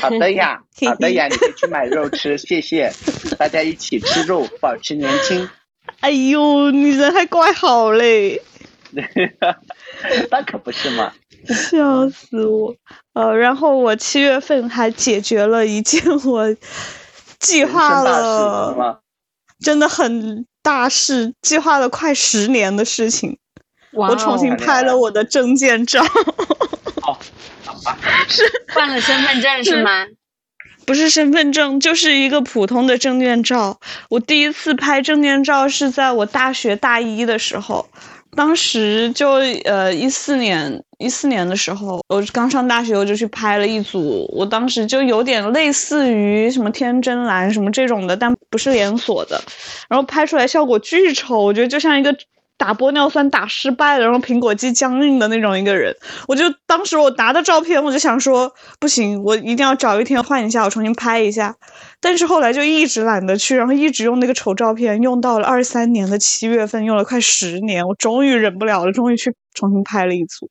[0.00, 2.92] 好的呀， 好的呀，你可以去买肉吃，谢谢。
[3.38, 5.48] 大家一起吃肉，保持年轻。
[6.02, 8.42] 哎呦，你人还怪好嘞。
[10.30, 11.12] 那可不是嘛！
[11.48, 12.74] 笑死我！
[13.14, 16.54] 呃，然后我七月份还解决了一件我
[17.38, 19.00] 计划了，
[19.60, 23.38] 真的很大事，计划了快十年的事情。
[23.92, 26.02] 我重新拍了我的证件照。
[27.00, 27.18] 好，
[27.64, 27.96] 好吧。
[28.28, 30.06] 是换了身份证是吗？
[30.84, 33.78] 不是身份证，就是一个普通的证件照。
[34.08, 37.86] 我第一次拍证件照是在我大学大一的时候。
[38.34, 39.32] 当时就
[39.64, 44.26] 呃一四年一四年的时候，我刚上大学，我就去拍了一组。
[44.34, 49.38] 我当时就有点类似于什么天真蓝什么这种的，但不是连锁的。
[49.88, 52.16] 然后拍出来效果巨丑，我觉得就像一个。
[52.58, 55.92] 打玻尿酸打失败了，然后苹果肌僵硬的那种一个人，
[56.28, 61.56] 我就当时我拿的照片，我就想说不行，我一定要找一天换一下，我重新拍一下。
[62.00, 70.48] 但是后来就一直懒得去，然后一直用那个丑照片，用到了二三年的七月份，用了快十年，我终于忍不了了，终于去重新拍了一组。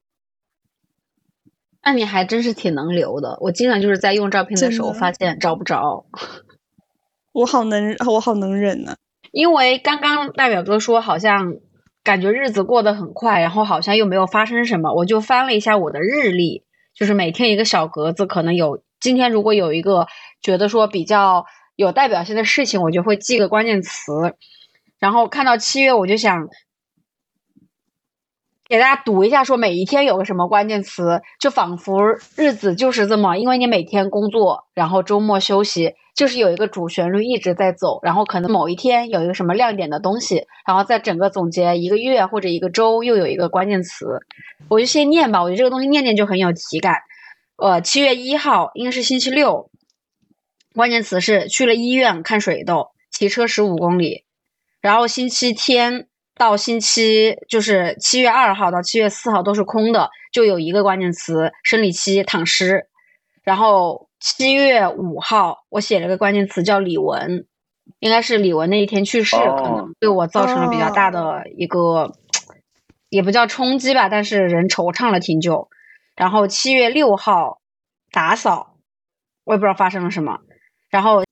[1.85, 6.05] 那你还真是挺能留的，我经常就是在用照片的时候发现找不着。
[7.31, 8.95] 我好能，我好能忍呢。
[9.31, 11.55] 因为刚刚大表哥说好像。
[12.03, 16.63] 感觉日子过得很快，然后好像又没有发生什么，我就翻了一下我的日历，
[16.95, 20.07] 就是每天一个小格子，可能有今天如果有一个
[20.41, 24.35] 觉得说比较有代表性的事情，我就会记个关键词，
[24.99, 26.47] 然后看到七月，我就想
[28.71, 32.01] 给大家读一下，说每一天有个什么关键词，就仿佛
[32.37, 35.93] 日子就是这么，因为你每天工作，然后周末休息。
[36.15, 44.05] 就是有一个主旋律一直在走，然后可能某一天有一个什么亮点的东西，然后在整个总结一个月或者一个周又有一个关键词，
[44.69, 45.41] 我就先念吧。
[45.41, 46.95] 我觉得这个东西念念就很有体感。
[47.57, 49.69] 呃，七月一号应该是星期六，
[50.75, 54.23] 关键词是去了医院看水痘，骑车十五公里。
[54.79, 62.87] 然后星期天到星期就是七月二号到七月四号都是空的，就有一个关键词生理期躺尸，
[63.43, 64.09] 然后。
[64.23, 67.45] 七月五号，我写了个关键词叫李玟，
[67.97, 72.11] 应该是李玟那一天去世，可能对我造成了比较大的一个，
[73.09, 75.69] 也不叫冲击吧，但是人惆怅了挺久。
[76.15, 77.61] 然后七月六号
[78.11, 78.75] 打扫，
[79.43, 80.37] 我也不知道发生了什么。
[80.91, 81.23] 然后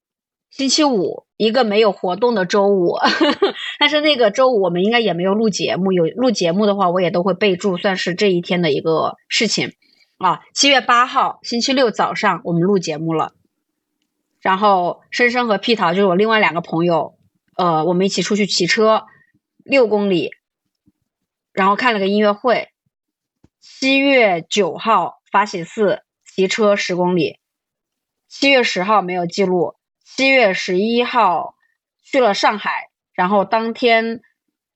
[0.60, 2.98] 星期五一个没有活动的周五，
[3.80, 9.72] 但是那个周五我们应该也没有录节目，有录节目的话我也都会备注，算是这一天的一个事情。
[10.18, 13.32] 啊，七月八号星期六早上我们录节目了，
[14.42, 17.16] 然后深深和屁桃就是我另外两个朋友，
[17.56, 19.06] 呃，我们一起出去骑车
[19.64, 20.32] 六公里，
[21.54, 22.68] 然后看了个音乐会。
[23.62, 27.40] 七月九号发喜寺骑车十公里，
[28.28, 29.76] 七月十号没有记录，
[30.16, 31.56] 七月十一号
[32.04, 34.22] 去了上海，然后当天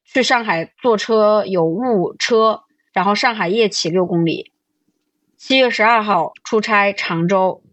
[0.06, 2.62] 去上海坐车有误车，
[2.93, 4.52] 然后上海夜骑六公里。
[5.38, 7.63] 七月十二号出差常州，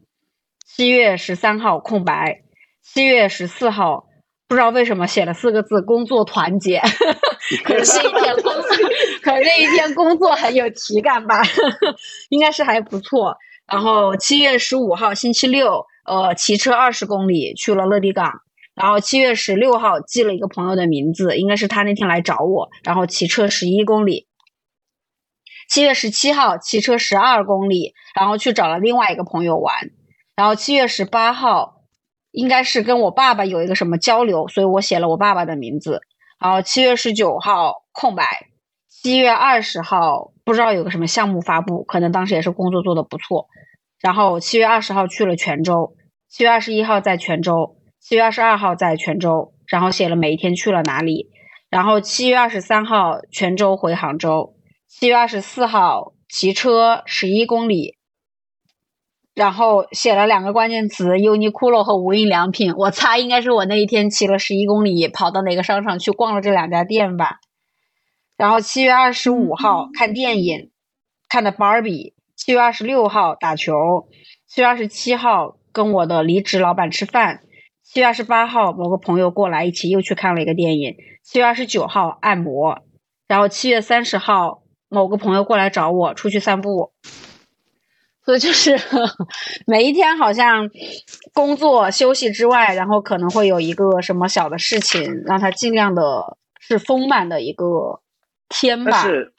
[0.67, 2.43] 七月十三号空白，
[2.83, 4.07] 七月十四号
[4.49, 6.81] 不知道为什么写了四个字“工作团结”，
[7.63, 8.63] 可能是一天工作，
[9.23, 11.43] 可能这一天工作很有体感吧，
[12.31, 13.37] 应该是还不错。
[13.71, 18.41] 然后七月十五号星期六，呃，骑车二十公里去了乐地港，
[18.75, 24.27] 然后七月十六号记了一个朋友的名字，应该是他那天来找我，然后骑车十一公里。
[25.69, 29.91] 七月十七号骑车十二公里，然后去找了另外一个朋友玩。
[30.35, 31.85] 然后七月十八号
[32.33, 36.01] 应该是跟我爸爸有一个什么交流，所以我写了我爸爸的名字。
[36.41, 38.49] 然后七月十九号空白。
[38.89, 43.47] 七月二十号不知道有个什么项目发布，可能当时也是工作做的不错。
[44.01, 45.95] 然后七月二十号去了泉州。
[46.31, 47.77] 七月二十一号在泉州。
[47.99, 51.29] 七月二十二号在泉州，然后写了每一天去了哪里。
[51.69, 54.55] 然后七月二十三号泉州回杭州。
[54.87, 57.97] 七月二十四号骑车十一公里，
[59.35, 62.75] 然后写了两个关键词：优衣库和无印良品。
[62.77, 67.41] 我猜应该是我那一天骑了十一公里，跑到哪个商场去逛了这两家店吧。
[68.37, 70.71] 然后七月二十五号看电影，
[71.29, 72.15] 看的芭比。
[72.37, 73.75] 七月二十六号打球。
[74.47, 77.43] 七月二十七号跟我的离职老板吃饭。
[77.83, 80.97] 七月二十八号某个朋友过来，一起又去看了一个电影。
[81.23, 82.83] 七月二十九号按摩。
[83.27, 86.93] 然后七月三十号某个朋友过来找我出去散步。
[88.23, 88.79] 所以就是
[89.67, 90.71] 每一天好像
[91.33, 98.01] 工作休息之外，然后可能会有一个什么小的事情，让他尽量的是丰满的一个
[98.49, 98.91] 天吧。
[98.93, 99.33] 但是，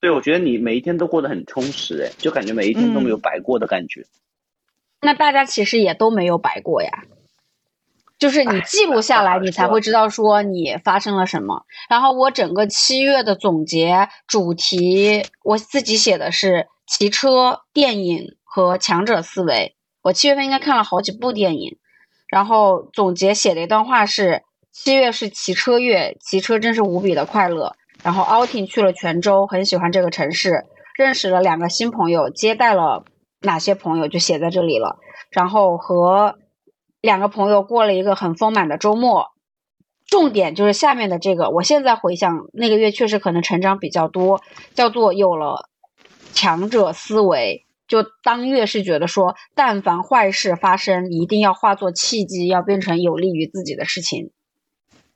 [0.00, 4.06] 对，我觉得你每一天都过得很充实，哎，就感觉每一天都没有白过的感觉。
[5.00, 6.90] 那大家其实也都没有白过呀，
[8.18, 11.64] 就是你记录下来，你才会知道说你发生了什么。
[11.88, 16.68] 然后我整个七月的总结主题，我自己写的是。
[16.92, 19.76] 骑车、电影和强者思维。
[20.02, 21.78] 我七月份应该看了好几部电影，
[22.26, 24.42] 然后总结写的一段话是：
[24.72, 27.76] 七月是骑车月，骑车真是无比的快乐。
[28.02, 30.64] 然后 outing 去了泉州，很喜欢这个城市，
[30.96, 33.04] 认识了两个新朋友，接待了
[33.40, 34.98] 哪些朋友就写在这里了。
[35.30, 36.38] 然后和
[37.00, 39.28] 两个朋友过了一个很丰满的周末。
[40.06, 44.42] 重点就是下面的这个，我现在回想那个月确实可能成长比较多，
[44.74, 45.68] 叫做有了。
[46.32, 54.30] 强者思维，就当月是觉得说，但凡坏事发生，一定要化作契机，要变成有利于自己的事情。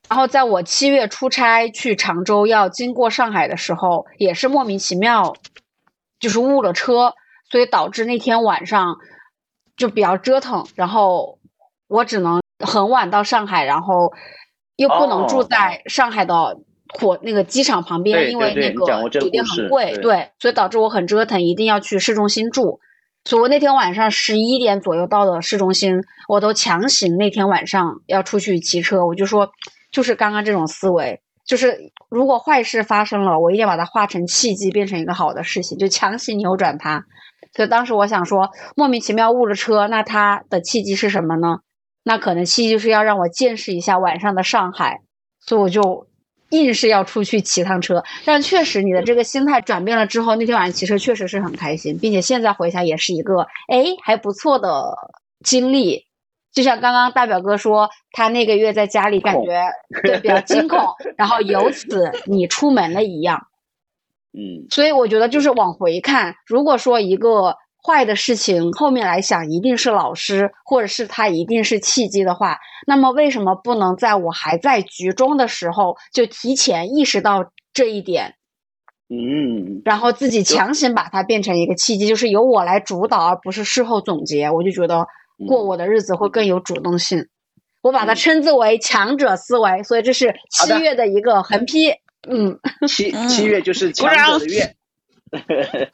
[0.08, 5.34] 然后在我七月出差去常州，要经过上海的时候，也是莫名其妙，
[6.18, 7.14] 就是误了车，
[7.54, 8.96] 所以导致那天晚上
[9.76, 10.66] 就比较折腾。
[10.74, 11.38] 然后
[11.86, 14.12] 我只能很晚到上海，然后
[14.74, 16.58] 又不能住在上海的。
[16.96, 22.78] 火那个机场旁边，因为那个酒店很贵，对，所以导致我很折腾，一定要去市中心住。
[23.24, 29.06] 所以我那天晚上十一点左右到的市中心，我都强行那天晚上要出去骑车。
[29.06, 29.50] 我就说，
[29.90, 37.04] 就是刚刚这种思维，就是如果坏事发生了，我一定要把它化成契机，变成一个好的事情，就强行扭转它。
[37.54, 41.58] 所以当时我想说，莫名其妙误了车，那它的契机是什么呢？
[42.02, 45.00] 那可能契机就是要让我见识一下晚上的上海，
[45.40, 46.06] 所以我就。
[46.50, 54.94] 硬是要出去骑趟车，但确实你的这个心态转变了之后，那天晚上骑车确实是很开心，并且现在回想也是一个哎还不错的
[55.42, 56.04] 经历。
[56.52, 59.64] 就像刚刚大表哥说，他那个月在家里感觉
[60.04, 60.78] 对比较惊恐，
[61.18, 63.48] 然后由此你出门了一样。
[64.36, 67.56] 嗯，所以我觉得就是往回看，如果说一个。
[67.86, 72.56] 坏的事情后面来想，一定是老师，或者是他一定是契机的话，
[72.86, 78.36] 那么为什么不能在我还在局中的时候就提前意识到这一点？
[79.10, 84.50] 嗯，然后自己强行把它变成一个契机，就是由我来主导，而不是事后总结。
[84.50, 85.06] 我就觉得
[85.46, 87.28] 过我的日子会更有主动性。
[87.82, 91.90] 我把它称之为强者思维，所以这是七月的一个横批。
[92.28, 92.58] 嗯，
[92.88, 94.74] 七七月就是强者的月。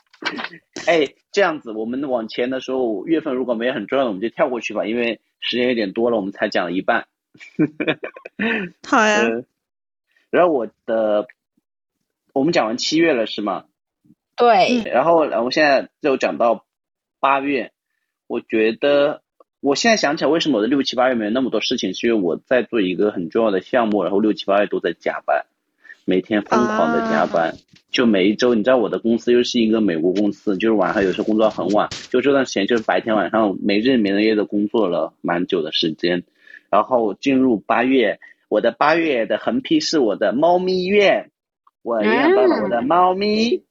[0.86, 7.06] 哎，这样子，我们往前的时候，月份如果没有很重要的，我们就跳过去吧，因为时间有点多了，我们才讲了一半。
[8.86, 9.22] 好呀。
[10.30, 11.26] 然后我的，
[12.34, 13.64] 我们讲完七月了是吗？
[14.36, 14.82] 对。
[14.84, 16.66] 然后，然后现在就讲到
[17.18, 17.72] 八月，
[18.26, 19.22] 我觉得
[19.60, 25.46] 我现在想起来，为什么我的六七八月没有那么多事情，是因为我在做一个很重要的项目，然后六七八月都在加班。
[26.10, 27.54] 每天疯狂的加班，
[27.92, 36.24] 就每一周，你知道我的公司又是一个美国公司，就是晚上有时候工作很晚，就这段时间就是白天晚上没日没夜的工作了蛮久的时间，
[36.68, 41.30] 然后进入八月，我的八月的横批是我的猫咪月，
[41.82, 43.62] 我养到了我的猫咪，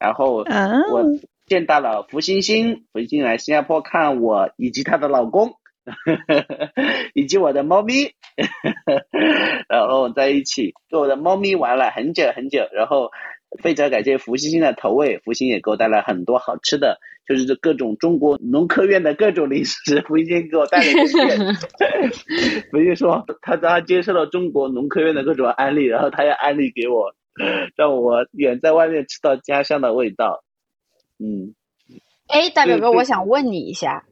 [0.00, 1.04] 然后我
[1.46, 5.52] 见到了福星星，福星星来新加坡看我以及她的老公。
[7.14, 8.12] 以及我的猫咪，
[9.68, 13.10] 然后在一起跟我的猫咪玩了很久很久，然后
[13.62, 21.18] 非常感谢福星星的投喂，福星也给我带来很多好吃的，就是这各种中国农科院的各种零食，福星给我带了一些。
[22.70, 27.14] 福星说他他接受了中国农科院的各种安利，然后他要安利给我，
[27.76, 30.44] 让我远在外面吃到家乡的味道。
[31.18, 31.54] 嗯，
[32.28, 34.04] 哎，大表哥，我想问你一下。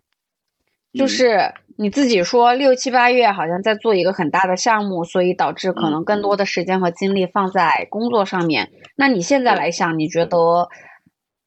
[0.97, 8.73] 就是你自己说六七八月好像在做一个很大的项目，所以导致可能更多的时间和精力放在工作上面。
[8.97, 10.69] 那你现在来想，你觉得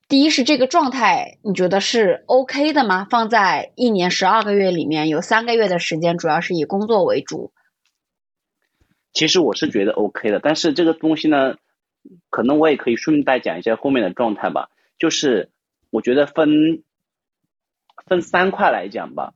[0.08, 3.08] 第一是这个状态，你觉得是 OK 的吗？
[3.10, 7.52] 放在一年十二个月里面，有三个月的时间主要是以工作为主。
[9.14, 11.56] 其实我是觉得 OK 的，但是这个东西呢，
[12.30, 14.70] 可能我也可以顺带讲一下后面的状态吧。
[14.98, 15.50] 就是
[15.90, 16.84] 我觉得分。
[18.08, 19.34] 分三块来讲吧，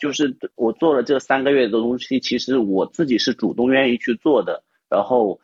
[0.00, 4.64] 就是我做了这三个月的东西，其实我自己是主动愿意去做的。
[4.88, 5.38] 然后，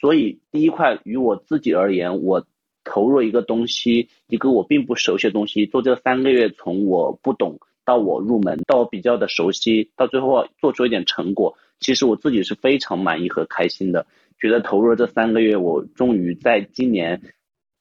[0.00, 2.44] 所以第一块于我自己而言，我
[2.84, 14.06] 投入一个东西，一个我并不熟悉的东西，做这三个月，从我不懂到我入门，到我比较的熟悉，到最后做出一点成果，其实我自己是非常满意和开心的。
[14.40, 17.20] 觉得投入了这三个月，我终于在今年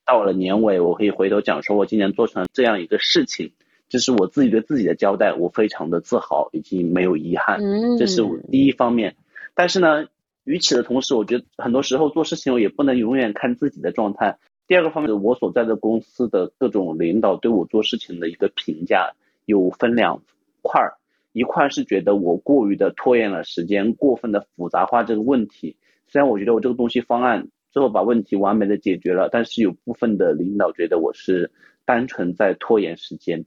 [0.06, 3.54] 到了年尾，我可以回头讲说，我今年做成这样一个事情，
[3.90, 7.60] 这是我自己对自己的交代，我非常的自豪，以及没有遗憾，
[7.98, 9.16] 这是我第一方面。
[9.54, 10.08] 但是呢。
[10.50, 14.38] 与此的同时，我觉得很多时候做事情我也不能永远看自己的状态。
[14.66, 19.12] 第二个方面，我所在的公司的各种领导对我做事情的一个评价
[19.44, 20.22] 有分两
[20.62, 20.96] 块儿，
[21.34, 25.76] 一块是觉得我过于的拖延了时间，过分的复杂化这个问题。
[26.08, 31.52] 虽然我觉得我这个东西方案最后把问题完美的解决了，但是有部分的领导觉得我是
[31.84, 33.44] 单纯在拖延时间，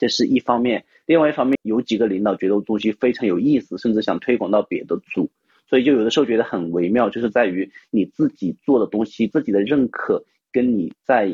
[0.00, 0.84] 这是一方面。
[1.04, 5.30] 另外一方面，有几个领导觉得我东西非常有意思，甚至想推广到别的组。
[5.68, 11.30] 所以就有的时候觉得很微妙，就是在于你自己做的东西，自己的认可跟你在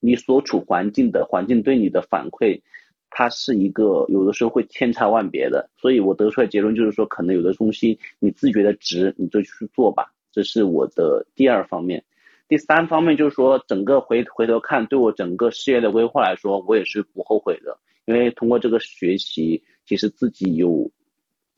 [0.00, 2.62] 你所处环境的环境对你的反馈，
[3.10, 5.68] 它是一个有的时候会千差万别的。
[5.76, 10.12] 所以我得出来结论就是说，可能有的东西你自觉得值，你就去做吧。
[10.32, 12.02] 这是我的第二方面。
[12.48, 17.76] 第三方面就是说，整个回回头看，对我整个事业的规划来说，我也是不后悔的，
[18.06, 20.90] 因为通过这个学习，其实自己有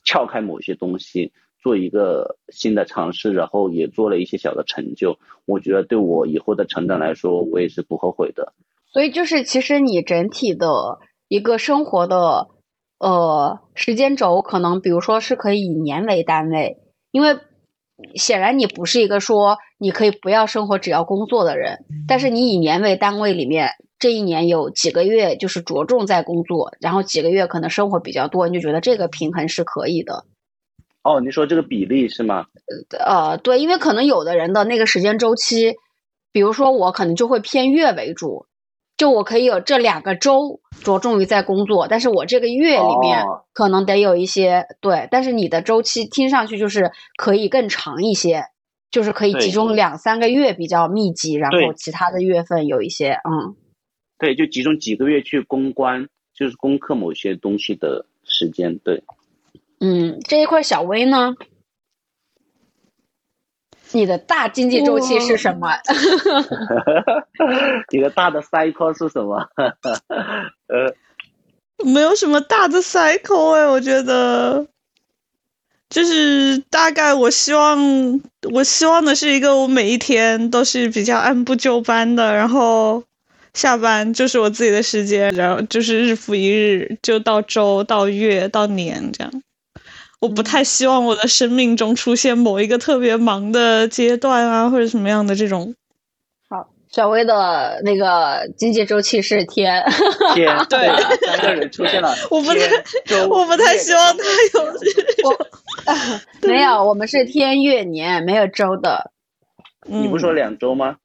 [0.03, 1.32] 撬开某些东西。
[1.61, 8.55] 做一个新的尝试，然后也做了一些小的成就，我觉得对我以后的成长来说，我也是不后悔的。
[8.86, 12.46] 所以就是，其实你整体的一个生活的
[13.01, 16.78] 呃时间轴，可能比如说是可以以年为单位，
[17.11, 17.36] 因为
[18.14, 30.24] 显然你不是一个说你可以不要生活只要工作的人，但是你以年为单位里面，这一年有几个月就是着重在工作，然后几个月可能生活比较多，你就觉得这个平衡是可以的。
[31.03, 32.46] 哦，你说这个比例是吗？
[32.99, 35.76] 呃，对，因为可能有的人的那个时间周期，
[36.32, 38.46] 比如说我可能就会偏月为主，
[38.96, 43.24] 就我可以有这两个周着重于在工作，但是我这个月里面
[43.55, 48.44] 可能得有一些对，但是你的周期听上去就是可以更长一些，
[48.90, 53.57] 就是可以集中两三个月比较密集，然后其他的月份有一些嗯，
[54.19, 59.03] 对，就集中几个月去攻关，就是攻克某些东西的时间，对。
[59.81, 61.35] 嗯，这一块小薇呢？
[63.93, 65.69] 你的大经济周期是什么？
[67.91, 69.49] 你的大的 cycle 是什么？
[70.69, 70.95] 呃，
[71.87, 74.66] 没有什么大的 cycle 哎，我觉得，
[75.89, 78.21] 就是大概我希望，
[78.53, 83.05] 我希望的是一个我每一天都是比较按部就班的，然后
[83.55, 89.32] 下班就是我自己的时间，然后就是日复一日，就到周到月到年这样。
[90.20, 95.74] 我不太希望我的生命中出现某一个特别忙的阶段啊，或者什么样的这种。
[96.49, 99.84] 好，小薇的那个经济周期是天。
[100.34, 100.88] 天， 对，
[101.24, 102.12] 三个人出现了。
[102.30, 104.24] 我不太，我不太希望他
[105.22, 105.38] 有。
[106.49, 109.12] 没有，我们是天月年，没有周的。
[109.86, 110.96] 你不说两周吗？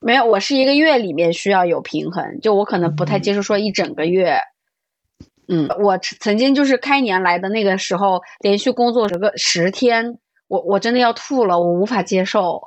[0.00, 4.38] 没有，我是一个月里面需要有平衡，就我可能不太接受说一整个月。
[5.46, 12.62] 嗯，我曾经就是开年来的那个时候，连续工作十个十天，我我真的要吐了，我无法接受。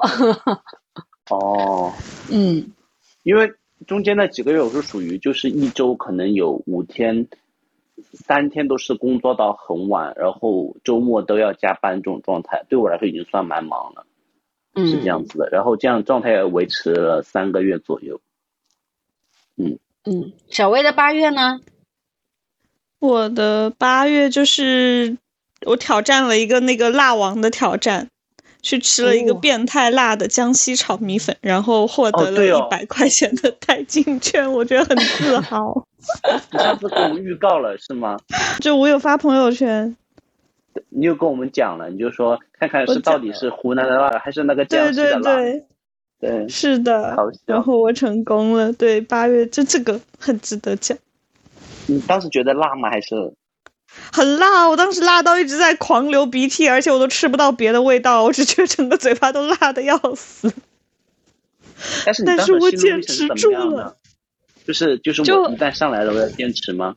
[1.29, 1.91] 哦，
[2.29, 2.71] 嗯，
[3.23, 3.51] 因为
[3.87, 7.27] 中间那几个月我是属于就是一周可能有五天，
[8.13, 14.05] 三天都是工作到很晚，然后周末都要加班这种状态，对我来说已经算蛮忙了，
[14.75, 15.49] 是这样子的。
[15.51, 18.19] 然后这样状态也维持了三个月左右。
[19.57, 21.59] 嗯嗯，小薇的八月呢？
[22.99, 25.17] 我的八月就是
[25.65, 28.09] 我挑战了一个那个辣王的挑战，
[28.61, 35.85] 去吃了一个变态辣的江西炒米粉，然后获得了一百块钱的代金券，我觉得很自豪。
[36.51, 38.17] 你上次给我们预告了是吗？
[38.59, 39.95] 就我有发朋友圈，
[40.89, 45.35] 你又跟我们讲了，你就说看看是到底是湖南的辣还是那个江西的辣？
[45.35, 45.65] 对对
[46.19, 47.15] 对，对，是的。
[47.45, 50.97] 然后我成功了，对，八月这这个很值得讲。
[51.87, 52.89] 你当时觉得辣吗？
[52.89, 53.33] 还是
[54.11, 54.67] 很辣？
[54.69, 60.51] 我当时辣到一直在狂流鼻涕，而且我都吃不到别的味道，我只觉得整个嘴巴都辣的要死。
[62.05, 63.97] 但是，但是我坚持住了。
[64.65, 66.95] 就是就是，我一旦上来了，我要坚持吗？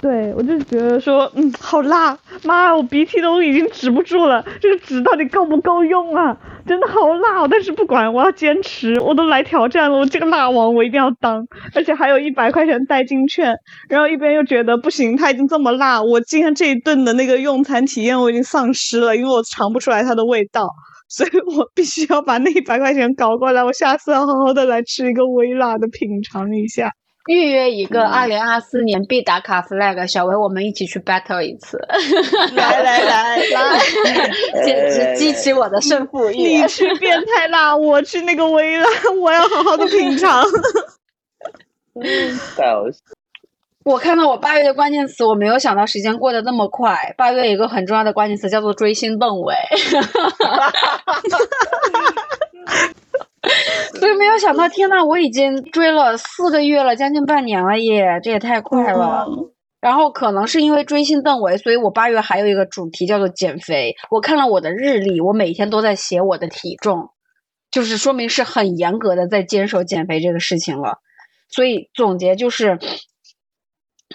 [0.00, 6.34] 对，我就觉得说，嗯，好辣，妈，我鼻涕都已经止不住了，这个纸到底够不够用啊？
[6.66, 13.54] 真的好辣，但是不管，我要坚持，我都来挑战了，我这个辣王我一定要当，而且还有一百块钱代金券，
[13.90, 20.66] 然后一边又觉得不行，它已经这么辣，我今天这一顿的那个用餐体验我已经丧失了，因为我尝不出来它的味道，
[21.08, 26.90] 所以我必须要把那一百块钱搞过来，我下次要好好的来吃一个微辣的品尝一下。
[27.28, 31.78] 预约一个二零二四年必打卡 flag，小维，我们一起去 battle 一次。
[32.54, 33.78] 来来来来，
[34.64, 36.36] 简直 激起我的胜负欲。
[36.36, 38.86] 你吃变态辣，我吃那个微辣，
[39.20, 40.42] 我要好好的品尝。
[42.56, 42.98] 太好笑！
[43.84, 47.14] 我看到我八月的关键词，我没有想到时间过得那么快。
[47.16, 49.54] 八月一个很重要的关键词叫做追星邓伟。
[53.98, 59.26] 所以没有想到，天呐，我已经追了四个月了，将近半年了耶，这也太快了。
[59.80, 63.96] 然后可能是因为追星邓为，所以我八月还有一个主题叫做减肥。
[64.10, 67.08] 我看了我的日历，我每天都在写我的体重，
[67.70, 70.98] 就是说明是很严格的在坚守减肥这个事情了。
[71.48, 72.78] 所以总结就是，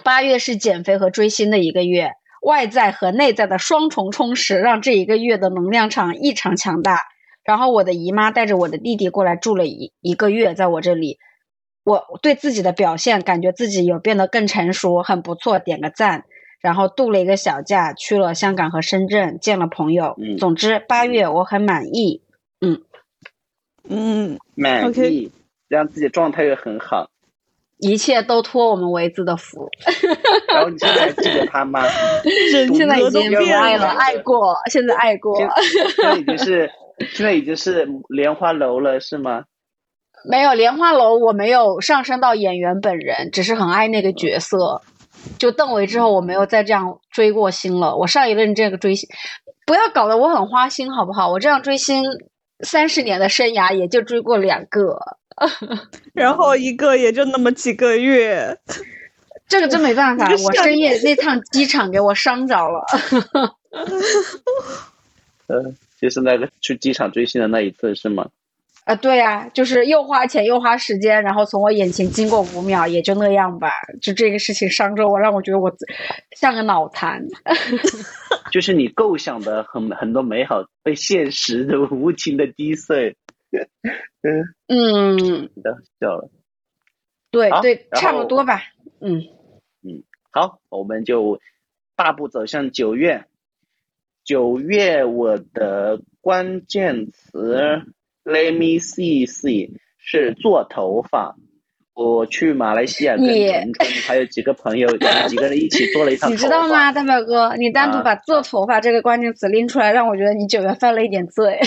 [0.03, 2.11] 八月是减肥和追星的一个月，
[2.43, 7.01] 外在和内在的双重充实，让这一个月的能量场异常强大。
[7.46, 11.20] 然后我的姨妈带着我的弟弟过来住了一一个月，在我这里，
[11.84, 16.26] 我对自己的表现感觉自己有变得更成熟，很不错，点个赞。
[16.60, 20.16] 然后度了一个小假，去了香港和深圳见了朋友。
[20.18, 22.24] 嗯，总之八月我很满意。
[22.60, 22.82] 嗯
[23.88, 25.32] 嗯，满意，
[25.68, 27.12] 让自己状态也很好。
[27.78, 29.70] 一切都托我们维子的福。
[30.52, 31.84] 然后你现在记得他吗？
[32.74, 35.38] 现在已经变爱了，爱过，现在爱过。
[35.38, 35.48] 现
[36.02, 36.72] 在已经是。
[37.00, 39.43] 现在已经是莲花楼了，是吗？
[40.28, 44.82] 没有莲花楼，我没有上升到演员本人，只是很爱那个角色。
[45.39, 47.96] 就邓为之后，我没有再这样追过星了。
[47.96, 49.10] 我上一任这个追星，
[49.66, 51.30] 不要搞得我很花心，好不好？
[51.30, 52.04] 我这样追星
[52.62, 54.98] 三十年的生涯，也就追过两个，
[56.14, 58.58] 然后一个也就那么几个月。
[59.48, 62.86] 这个真没办法， 我深夜那趟机场给我伤着了。
[65.50, 65.76] 嗯。
[66.06, 68.30] 就是那个去机场追星的那一次是吗？
[68.84, 73.72] 啊，对呀，就是又花钱又花时间，然后从我眼前经过五秒，也就那样吧。
[73.99, 75.76] 就这个事情伤着我，让我觉得我
[76.36, 77.26] 像个脑残。
[78.53, 83.18] 就是你构想的很很多美好，被现实的无情的击碎。
[84.22, 85.49] 嗯嗯，
[85.99, 86.30] 笑了。
[87.32, 88.62] 对对，差不多吧。
[89.01, 89.24] 嗯
[89.82, 91.39] 嗯，好，我们就
[91.95, 93.26] 大步走向九月。
[94.26, 97.84] 九月我的关键词
[98.23, 99.69] ，Let me see see
[99.99, 101.36] 是做头发。
[101.93, 104.89] 我去马来西亚跟陈春还有几个朋友
[105.30, 106.28] 几个人一起做了一套。
[106.28, 107.55] 你知道吗，大表哥？
[107.55, 111.57] 你单独把做头发这个关键词拎出来，让我觉得你九月犯了一点罪。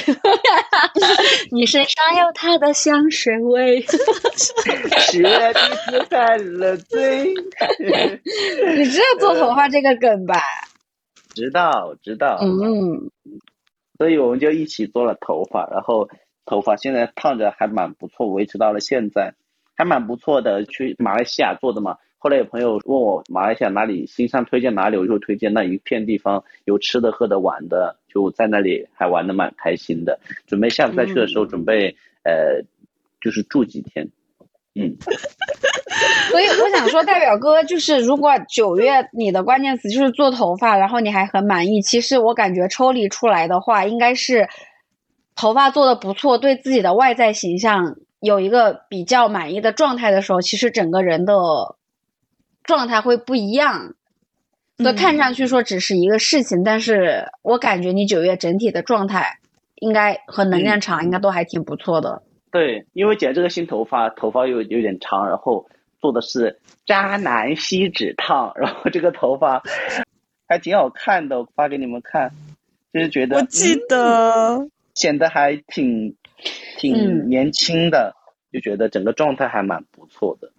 [1.51, 3.81] 你身上有他的香水味。
[4.99, 7.33] 十月，第一次犯了罪。
[8.77, 10.43] 你知道做头发这个梗吧？
[11.35, 13.11] 知道知道，嗯，
[13.97, 16.09] 所以我们就一起做了头发，然后
[16.45, 19.35] 头发现在烫着还蛮不错，维持到了现在，
[19.77, 20.65] 还蛮不错的。
[20.65, 30.19] 去马来西亚做的嘛，后来有朋友问我马来西亚哪里，新上推荐哪里，我就推荐那一片地方，有吃的喝的玩的，就在那里还玩的蛮开心的。
[30.47, 32.63] 准备下次再去的时候，准备呃，
[33.21, 34.09] 就是住几天。
[34.79, 34.97] 嗯，
[36.31, 44.49] 所以我想说，代表哥就是，如果九月你的关键词就是做头发，然后你还很满意，其实我感觉抽离出来的话，应该是
[45.35, 51.35] 头发做的不错，对自己的外在形象有一个比较满意的状态的时候，其实整个人的
[52.63, 53.95] 状态会不一样。
[54.81, 59.39] 所以看上去说只是一个事情，但是我感觉你九月整体的状态
[59.81, 62.23] 应该和能量场应该都还挺不错的。
[62.59, 65.65] 对，因为剪这个新头发，头发又有点长，然后
[66.01, 69.63] 做的是渣男锡纸烫，然后这个头发
[70.49, 72.33] 还挺好看的，发给你们看，
[72.93, 76.17] 就是觉得我记得显得还挺
[76.77, 78.17] 挺年轻的，
[78.53, 80.51] 就觉得整个状态还蛮不错的。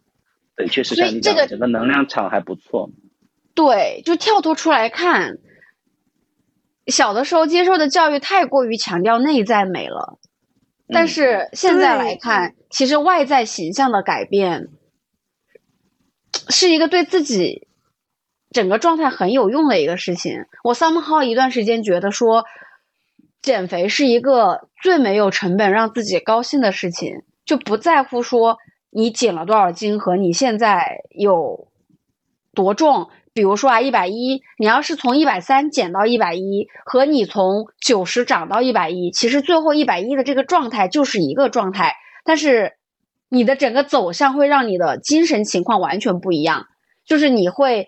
[0.56, 2.90] 对，确实像你讲，整个能量场还不错。
[3.54, 5.38] 对，就跳脱出来看，
[6.88, 10.18] 小的时候接受的教育太过于强调内在美了。
[10.92, 14.70] 但是现在来看，其实外在形象的改变
[16.50, 17.68] 是一个对自己
[18.50, 20.46] 整个状态很有用的一个事情。
[20.64, 22.46] 我 somehow 一段时间觉得说，
[23.42, 28.58] 减肥是一个最没有成本让自己高兴的事情，就不在乎说
[28.90, 31.68] 你减了多少斤和你现在有
[32.54, 42.74] 多重，比如说啊，一百一，你要是从一百三减到一百一，和你从九十涨到一百一，其实最后一百一的这个状态就是一个状态，但是
[43.30, 46.66] 你的整个走向会让你的精神情况完全不一样。
[47.06, 47.88] 就是你会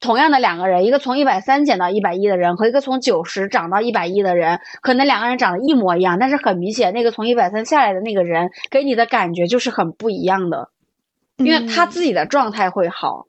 [0.00, 10.70] 同样的两个人，一个从一百三减到一百一的人，和一个从九十涨到一百一的人，可能两个人长得一模一样，但是很明显，那个从一百三下来的那个人给你的感觉就是很不一样的，
[11.36, 13.26] 因为他自己的状态会好。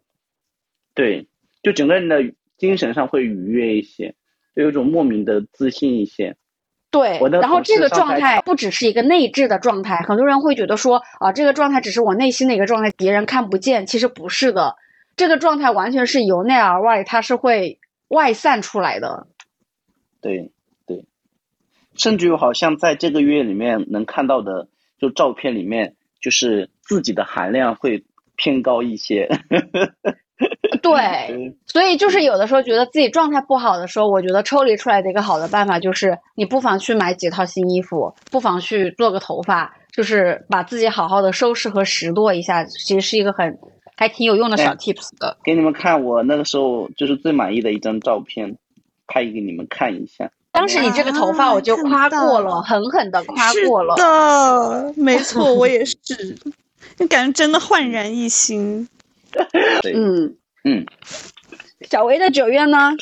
[0.94, 1.28] 对。
[1.64, 4.14] 就整个人的精神上会愉悦一些，
[4.56, 6.36] 就有一种莫名的自信一些。
[6.92, 13.88] 对，然后这个状态不只是一个内置的状态，很多人会觉得说啊，这个状态只是我内心的一个状态，别人看不见。
[13.88, 14.76] 其实不是的，
[15.16, 19.26] 这个状态完全是由内而外，它是会外散出来的。
[20.22, 20.52] 对
[20.86, 21.06] 对，
[21.96, 24.68] 甚至于好像在这个月里面能看到的，
[25.00, 28.06] 就照片里面，就是自己的含量会
[28.36, 29.30] 偏高一些。
[30.82, 43.58] 对，所以就是有的时候觉得自己状态不好的时候，我觉得抽离出来的一个好的办法就是，你不妨去买几套新衣服，不妨去做个头发，就是把自己好好的收拾和拾掇一下，其实是一个很
[43.96, 45.38] 还挺有用的小 tips 的。
[45.44, 48.58] 给你们看我那个时候就是最满意的一张照片，
[49.08, 50.30] 拍给你们看一下。
[50.52, 53.96] 当时你这个头发我就夸过了，狠狠的夸过了。
[53.96, 55.96] 的，没错，我也是，
[57.10, 58.88] 感觉真的焕然一新。
[59.94, 60.38] 嗯。
[60.66, 60.86] 嗯，
[61.90, 62.94] 小薇的九月呢？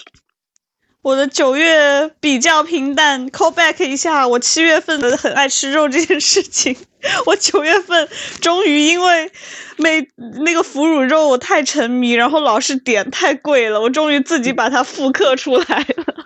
[1.04, 3.28] 我的九月比较平淡。
[3.30, 6.76] Call back 一下，我七月份的很爱吃肉这件事情。
[7.28, 8.10] 我九月份
[8.42, 9.32] 终于因为
[9.78, 10.08] 每
[10.44, 16.26] 那个腐乳肉我太沉迷，然后老是点太贵了，我终于自己把它复刻出来了。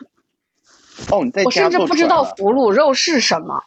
[1.11, 3.61] 哦，你在我甚至不知道腐乳肉是什么，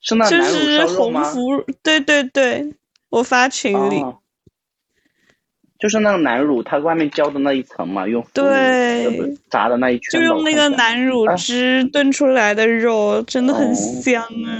[0.00, 1.64] 是那就是红腐。
[1.84, 2.74] 对对对，
[3.10, 4.04] 我发群里。
[5.78, 14.50] 就是那个南乳，它外面浇的那一层嘛，用对炸的那一圈，就用那个南乳汁炖出来的肉，真的很香啊！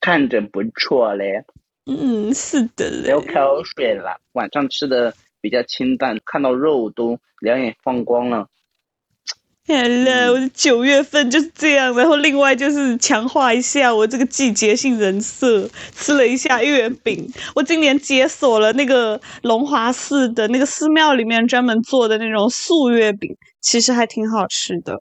[0.00, 1.44] 看着不错嘞。
[1.86, 2.90] 嗯，是的。
[3.04, 8.48] 流口水了，晚上吃的比较清淡，看到肉都两眼放光了。
[9.74, 17.26] Hello，我的九月份就是这样，然后另外就是强化一下我这个季节性人设，吃了一下月饼。
[17.54, 25.00] 我今年解锁了那个龙华寺的那个寺庙里面专门做的那种素月饼，其实还挺好吃的。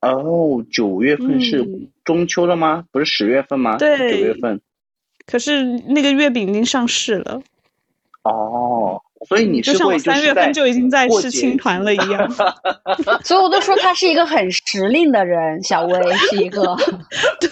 [0.00, 1.64] 哦，九月份是
[2.04, 2.84] 中秋了吗？
[2.90, 3.76] 不是十月份吗？
[3.78, 4.60] 对，九月份。
[5.24, 7.40] 可是那个月饼已经上市了。
[8.24, 9.00] 哦。
[9.26, 12.30] 所以你就像我三月份就已经在吃青团了一样，
[13.24, 15.62] 所以我都说他是一个很时令的人。
[15.62, 16.62] 小薇是一个，
[17.40, 17.50] 对，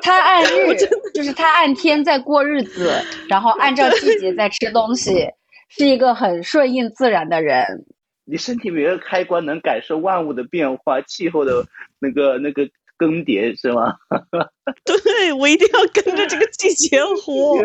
[0.00, 0.74] 他按日
[1.14, 2.92] 就是他按天在过日子，
[3.28, 5.26] 然后按照季节在吃东西，
[5.68, 7.84] 是一个很顺应自然的人。
[8.24, 11.66] 你身体每个开关能感受万物的变化，气候的
[11.98, 12.68] 那个那个。
[13.02, 13.96] 更迭是吗？
[14.86, 17.58] 对，我一定要跟着这个季节活。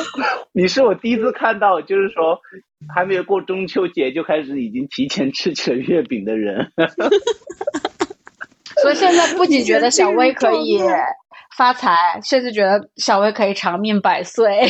[0.52, 2.40] 你是我第一次看到，就是说
[2.94, 6.72] 还没有过中秋节就开始已经提前吃起了月饼的人。
[8.80, 10.80] 所以现在不仅觉得小薇可以
[11.54, 14.66] 发财，甚至觉得小薇可以长命百岁。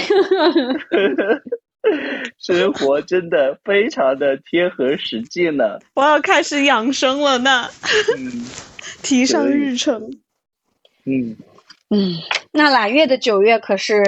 [2.39, 5.79] 生活真的非常的贴合实际呢。
[5.95, 7.69] 我要开始养生了呢。
[8.19, 8.43] 嗯。
[9.03, 10.11] 提上日程。
[11.05, 11.37] 嗯
[11.91, 12.17] 嗯，
[12.53, 14.03] 那揽月的九月可是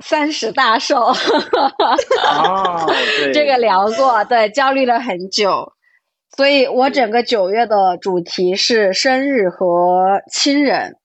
[0.00, 0.98] 三十大寿。
[2.24, 2.90] 哦，
[3.34, 5.72] 这个聊过，对，焦虑了很久。
[6.36, 10.96] 所以我整个九月的主题是生日和亲人。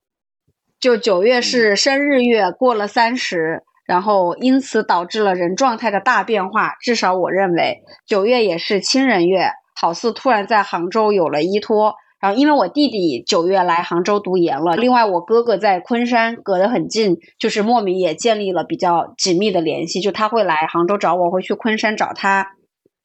[0.79, 6.75] 就九月是生日月，过了三十，然后因此导致了人状态的大变化。
[6.79, 11.95] 至少我认为，九月也是亲人月，好似突然在杭州有了依托。
[12.19, 20.01] 然后，因为我弟弟九月来杭州读研了，另外我哥哥在昆山，隔得很近，就是莫名也建立了比较紧密的联系。
[20.01, 22.47] 就他会来杭州找我，会去昆山找他。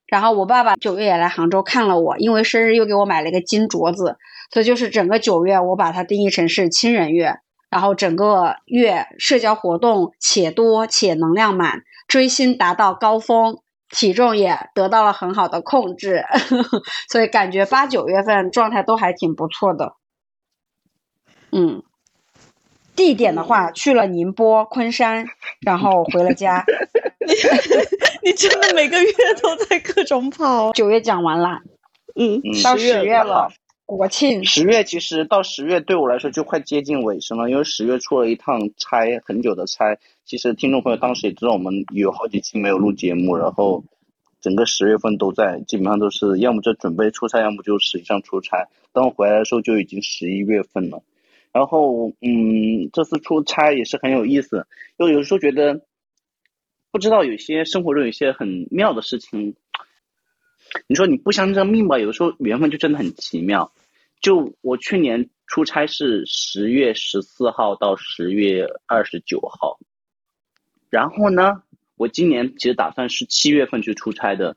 [0.06, 4.16] 然后我爸爸九月也来杭州看了我，因为生日又给我买了一个金镯子，
[4.52, 7.36] 所以就是整个九月我把它定义成是亲人月。
[7.70, 13.58] 然后整个月社交活动且多且能量满，追星达到高峰。
[13.94, 16.24] 体重也得到了很好的控制，
[17.08, 19.94] 所以感觉八九月份状态都还挺不错的。
[21.52, 21.84] 嗯，
[22.96, 25.26] 地点的话去了宁波、昆山，
[25.60, 26.64] 然后回了家。
[28.24, 30.72] 你真的每个月都在各种跑。
[30.72, 31.60] 九月讲完了，
[32.16, 33.52] 嗯，到十月了，
[33.86, 34.44] 国庆。
[34.44, 39.96] 十月其实到十月对我来说就快接近尾声了，因为十月出了一趟差，很久的差。
[40.24, 43.84] 其实听众朋友当时也知道，我们有好几期没有录节目，然后
[44.40, 48.68] 整个十月份都在，基本上都是要么就准备出差，要么就实际上出差。
[48.92, 51.02] 当我回来的时候，就已经十一月份了。
[51.52, 54.66] 然后，嗯，这次出差也是很有意思，
[54.98, 55.82] 就有时候觉得，
[56.90, 59.54] 不知道有些生活中有些很妙的事情。
[60.88, 61.98] 你说你不相信命吧？
[61.98, 63.72] 有的时候缘分就真的很奇妙。
[64.20, 69.78] 就我去年出差是十月十四号到十月二十九号，
[70.94, 71.64] 然后呢，
[71.96, 74.56] 我今年其实打算是七月份去出差的，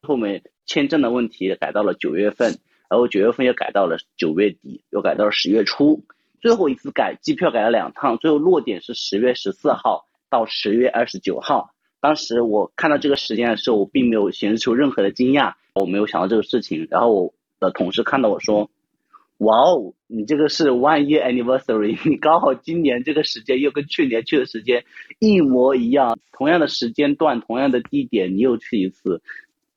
[0.00, 2.58] 后面签证的问题改到了九月份，
[2.88, 6.02] 然后九月份又改到了九月底，又改到了十月初。
[6.40, 11.74] 最后一次改机票改了两趟，最后落点是十月十四号到十月二十九号。
[12.00, 16.88] 当时我看到这个时间的时候，我并没有显示出任何的惊讶，我没有想到这个事情。
[16.90, 18.70] 然后我的同事看到我说
[19.38, 24.84] ：“哇哦，你这个是 one year anniversary， 你刚好今年这个时间又跟去年去的时间
[25.18, 29.20] 一模一样，同样的时间段，同样的地点，你又去一次，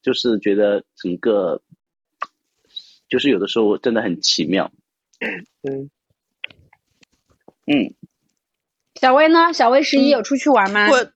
[0.01, 1.61] 就是觉得整个，
[3.09, 4.71] 就是有的时候真的很奇妙。”
[5.63, 5.89] 嗯。
[7.71, 7.93] 嗯，
[8.95, 9.53] 小薇呢？
[9.53, 10.89] 小薇十一有出去玩吗？
[10.89, 11.11] 我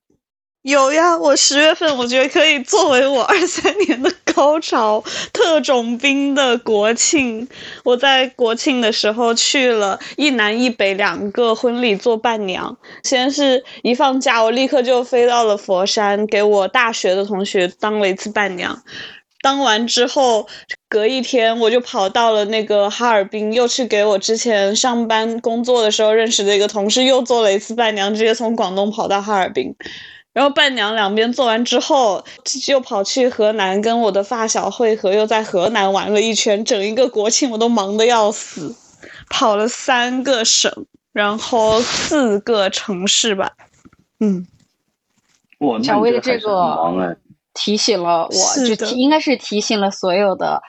[0.64, 7.46] 有呀，我十月份我觉得可以作为我二三年的高潮，特种兵的国庆。
[7.84, 12.74] 我在国庆的时候去了一南一北两个婚礼做伴娘。
[13.02, 18.82] 先是一放假，我立刻就飞到了佛山，给我大学的同学当了一次伴娘。
[19.42, 20.46] 当完之后，
[20.88, 29.74] 隔一天我就跑到了那个哈尔滨，又去给我之前上班工作的时候认识的一个同事又做了一次伴娘，直接从广东跑到哈尔滨，
[30.34, 32.22] 然后伴娘两边做完之后，
[32.68, 38.76] 又跑去河南跟我的发小汇合，又在河南玩了一圈，整一个国庆我都忙得要死，
[39.30, 40.70] 跑了三个省，
[41.12, 43.52] 然后四个城市吧，
[44.20, 44.46] 嗯，
[45.82, 47.16] 小薇的这个。
[47.56, 50.60] 提醒了我，就提应该是提醒了所有的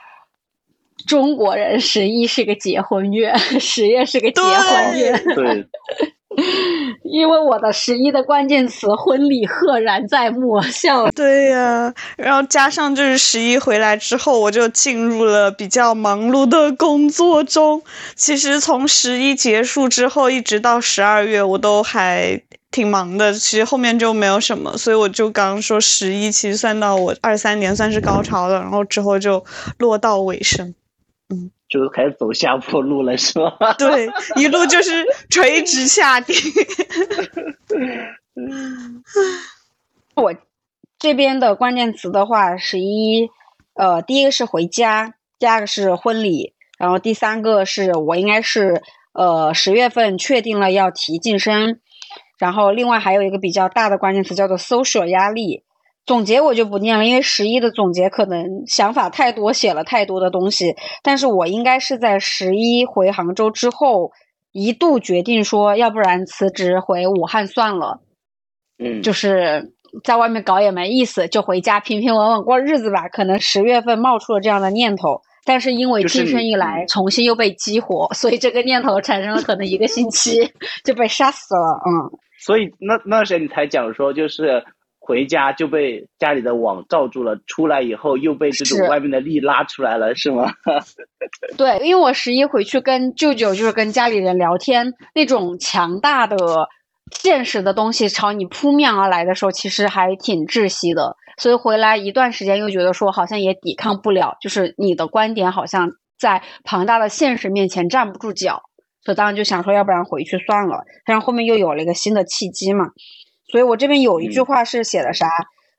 [1.04, 5.10] 中国人，十一是个结婚月，十月是个结婚月。
[5.34, 5.66] 对，
[7.02, 11.10] 因为我的十一的关键词婚礼赫然在目，笑。
[11.16, 17.82] 对呀，然后加上就是十一回来之后，我就进入了比较忙碌的工作中。
[18.14, 22.42] 其实从十一结束之后，一直到十二月，我都还。
[22.72, 29.42] 挺忙的，其实后面就没有什么，所以我就刚刚说十一，其实算到我二三年算是高潮了，然后之后就
[29.78, 30.74] 落到尾声，
[31.30, 33.52] 嗯，就开始走下坡路了，是吗？
[33.78, 36.34] 对，一路就是垂直下跌。
[40.14, 40.34] 我
[40.98, 43.28] 这边的关键词的话，十一，
[43.74, 51.80] 呃，第一个是回家，第二个是婚礼，然后第三个是我应该是呃十月份确定了要提晋升。
[52.38, 55.64] 然后，另外还有一个比较大的关键词叫做 social 压力。
[56.06, 60.76] 总结我就不念了，因为十一的总结可能想法太多，写了太多的东西。
[61.02, 64.12] 但是我应该是在十一回杭州之后，
[64.52, 68.00] 一度决定说，要不然辞职回武汉算了。
[68.78, 69.72] 嗯，就是
[70.04, 73.08] 在外面搞也没意思，就回家平平稳稳过日子吧。
[73.08, 75.20] 可能十月份冒出了这样的念头。
[75.44, 80.52] 但是因为晋升一来，重新又被激活，所以这个念头产生了可能一个星期
[80.84, 81.80] 就被杀死了。
[81.86, 84.64] 嗯，所以那那时你才讲说，就是
[85.06, 90.52] 回家就被家里的网罩住了，出来以后又被这种外面的力拉出来了，是吗？
[91.56, 96.36] 对，因为我十一回去跟舅舅就是跟家里人聊天，那种强大的
[97.12, 101.16] 现实的东西朝你扑面而来的时候，其实还挺窒息的。
[101.38, 108.62] 所以回来一段时间，又觉得说好像也抵抗不了，就是你的观点好像在庞大的现实面前站不住脚，
[109.04, 110.84] 所以当时就想说，要不然回去算了。
[111.04, 112.86] 但是后面又有了一个新的契机嘛，
[113.48, 115.28] 所以我这边有一句话是写的啥？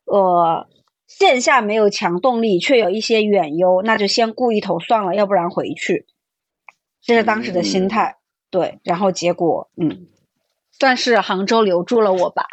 [0.06, 0.68] 呃，
[1.06, 6.06] 线下没有强动力，却有一些远忧，那就先顾一头算了，要不然回去。
[7.02, 8.18] 这是当时的心态，
[8.50, 8.80] 对。
[8.84, 10.08] 然后结果，嗯。
[10.80, 12.46] 算是杭州留住了我吧。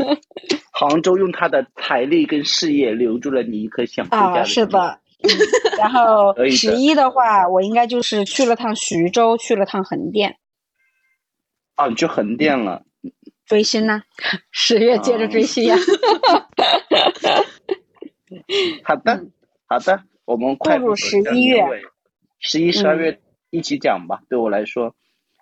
[0.72, 4.54] 杭州用他的财力跟事业留住了你一颗想回家的心。
[4.54, 4.98] 是的。
[5.76, 10.38] 然后十一的话，我应该就是去了趟徐州，去了趟横店。
[11.74, 12.82] 啊，你去横店了？
[13.50, 14.00] 追星呢？
[14.52, 15.76] 十月接着追星呀。
[18.84, 19.26] 好的，
[19.66, 21.60] 好的，我们快入十一月，
[22.38, 23.20] 十一、十二月
[23.50, 24.22] 一起讲吧。
[24.28, 24.94] 对我来说，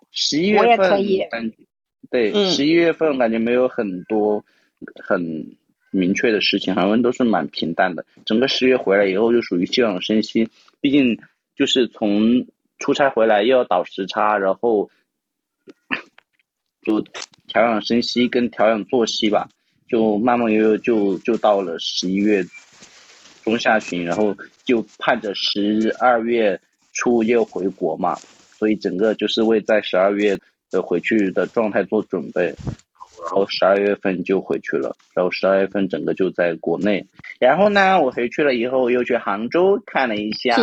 [0.09, 1.29] 十一月份我也。
[2.09, 4.43] 对，十一月份感觉没有很多
[4.95, 5.55] 很
[5.91, 8.03] 明确的事情，好像都是蛮平淡的。
[8.25, 10.49] 整个十月回来以后就属于休养生息，
[10.81, 11.15] 毕竟
[11.55, 12.47] 就是从
[12.79, 14.89] 出差回来又要倒时差，然后
[16.81, 17.05] 就
[17.49, 19.49] 调养生息跟调养作息吧，
[19.89, 22.41] 就慢慢悠悠就就到了十一月
[23.43, 24.33] 中下旬，然后
[24.63, 26.57] 就盼着十二月
[26.93, 28.15] 初又回国嘛，
[28.57, 30.37] 所以整个就是为在十二月
[30.71, 32.55] 的回去的状态做准备。
[33.21, 37.05] 然后十二月份就回去了，然后十二月份整个就在国内。
[37.37, 40.55] 然后呢，我回去了以后又去杭州看了一下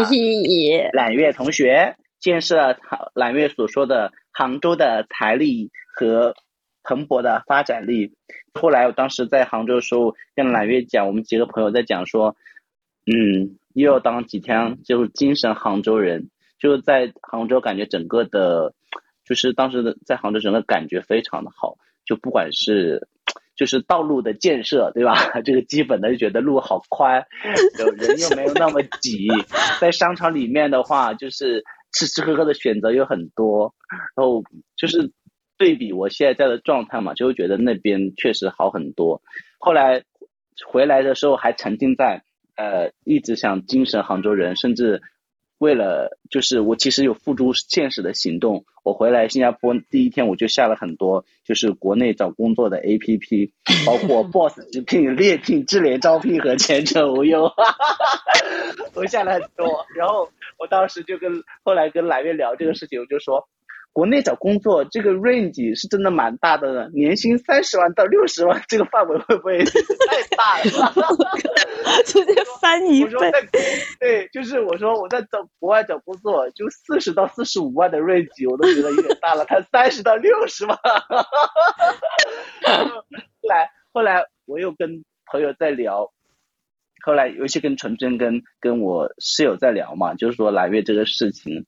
[0.95, 2.79] 揽月同学，见识了
[3.15, 6.35] 揽月所说的杭州的财力和
[6.87, 8.15] 蓬勃的发展力。
[8.55, 12.37] 后来我当时在杭州的时候，跟揽月讲，我们几个朋友在讲说，
[13.05, 18.73] 嗯，又要当几天就是精神杭州人，就在杭州感觉整个的，
[19.25, 21.77] 就是当时的在杭州整个感觉非常的好。
[22.07, 23.09] 就不管是，
[23.57, 25.17] 就是道路的建设，对吧？
[25.45, 27.27] 这个基本的就觉得路好宽，
[27.99, 29.27] 人又没有那么挤。
[29.81, 33.75] 在商场里面的话，就是吃吃喝喝的选择有很多，
[34.15, 34.45] 然后
[34.77, 35.11] 就是
[35.59, 39.23] 对比我现在在的状态嘛，就会觉得那边确实好很多。
[39.59, 40.05] 后来
[40.67, 42.23] 回来的时候还沉浸在
[42.57, 45.03] 呃，一直想精神杭州人，甚至。
[45.59, 53.55] 为了就是我其实有付诸现实的行动，我回来新加坡第一天我就下了很多就是国内找工作的 A P P，
[53.87, 57.51] 包括 Boss 直聘、猎聘、智联招聘和前程无忧，
[58.95, 59.87] 我下了很多。
[59.97, 60.29] 然后
[60.59, 63.49] 我当时就跟后来跟蓝月聊这个事情，我就说。
[63.97, 69.65] 国内找工作这个 range 是真的蛮大的，呢，年薪三十万到六十万， 这个范围会不会
[70.07, 70.93] 太大了？
[72.05, 73.11] 直接翻一倍。
[73.99, 80.77] 对，就是我说我在找国外找工作，就四十到四十五万的 range 我都觉得有点大了，他三十到六十万。
[80.77, 80.83] 后
[83.49, 86.13] 来后来我又跟朋友在聊，
[87.03, 91.65] 后来尤其跟纯真跟跟我室友在聊嘛，就是说揽月这个事情。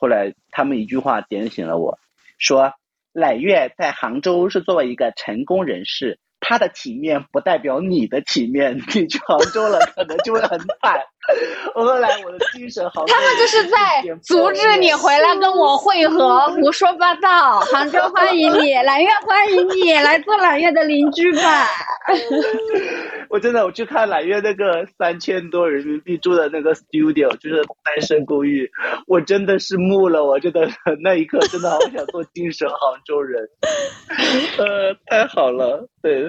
[0.00, 1.98] 后来他们一句话点醒了我，
[2.38, 2.74] 说
[3.12, 10.68] 揽月在杭州是作为一个成功人士，他的体面不代表你的体面，你去杭州了可能就会很惨。
[11.74, 13.76] 后来我的精神好，他们就是在
[14.22, 17.60] 阻止你回来跟我会合， 胡说八道。
[17.60, 21.66] 杭州欢迎你， 揽月欢迎你，来做揽月的邻居吧。
[23.28, 28.70] 我真的，我去看揽月那个三千多人民币住的那个 studio，就是单身公寓，
[29.06, 30.24] 我真的是木了。
[30.24, 30.68] 我真的
[31.02, 33.48] 那一刻真的好想做精神杭州人。
[34.56, 36.26] 呃，太好了，对，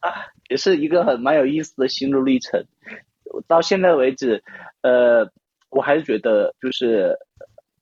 [0.00, 0.10] 啊，
[0.48, 2.64] 也是一个很蛮有意思的心路历程。
[3.42, 4.42] 到现在为止，
[4.82, 5.30] 呃，
[5.70, 7.18] 我还是觉得就是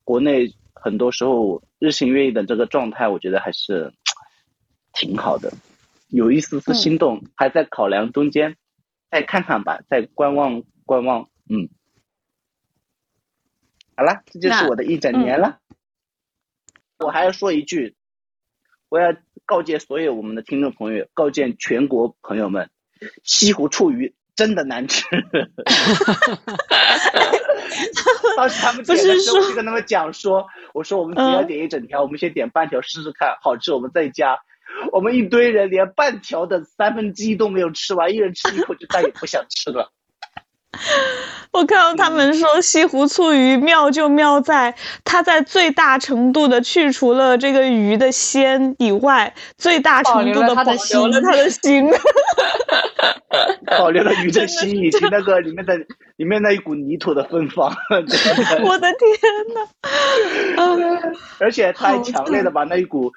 [0.05, 3.93] 国内很多时候日新月异的这个状态，我觉得还是
[4.93, 5.53] 挺好的，
[6.09, 8.57] 有一丝丝心动，还在考量中间，
[9.11, 11.69] 再看看吧，再观望观望，嗯，
[13.97, 15.59] 好了，这就是我的一整年了。
[16.99, 17.97] 我还要说一句，
[18.89, 22.71] 我要告诫所有我们的听众朋友，告诫全国朋友们，
[23.25, 24.15] 西湖醋鱼。
[24.35, 25.05] 真的难吃，
[28.37, 34.39] 当时他们点的时候，我就跟他们讲说，我说我们只要点一整条，我们先点半条试试看，好吃我们再加。
[34.91, 39.93] 我们一堆人连半条的三分之一都没有吃完，一人吃一口就再也不想吃了。
[41.53, 51.93] 我看到他们说西湖醋鱼妙就妙在，它在最大程度的去除了这个鱼的鲜以外，最大程度的保留了它的腥，
[53.79, 55.77] 保留了鱼的腥以及那个里面的
[56.17, 57.71] 里面那一股泥土的芬芳。
[58.65, 59.11] 我的天
[59.55, 61.13] 呐！
[61.39, 63.13] 而且它还强烈的把那一股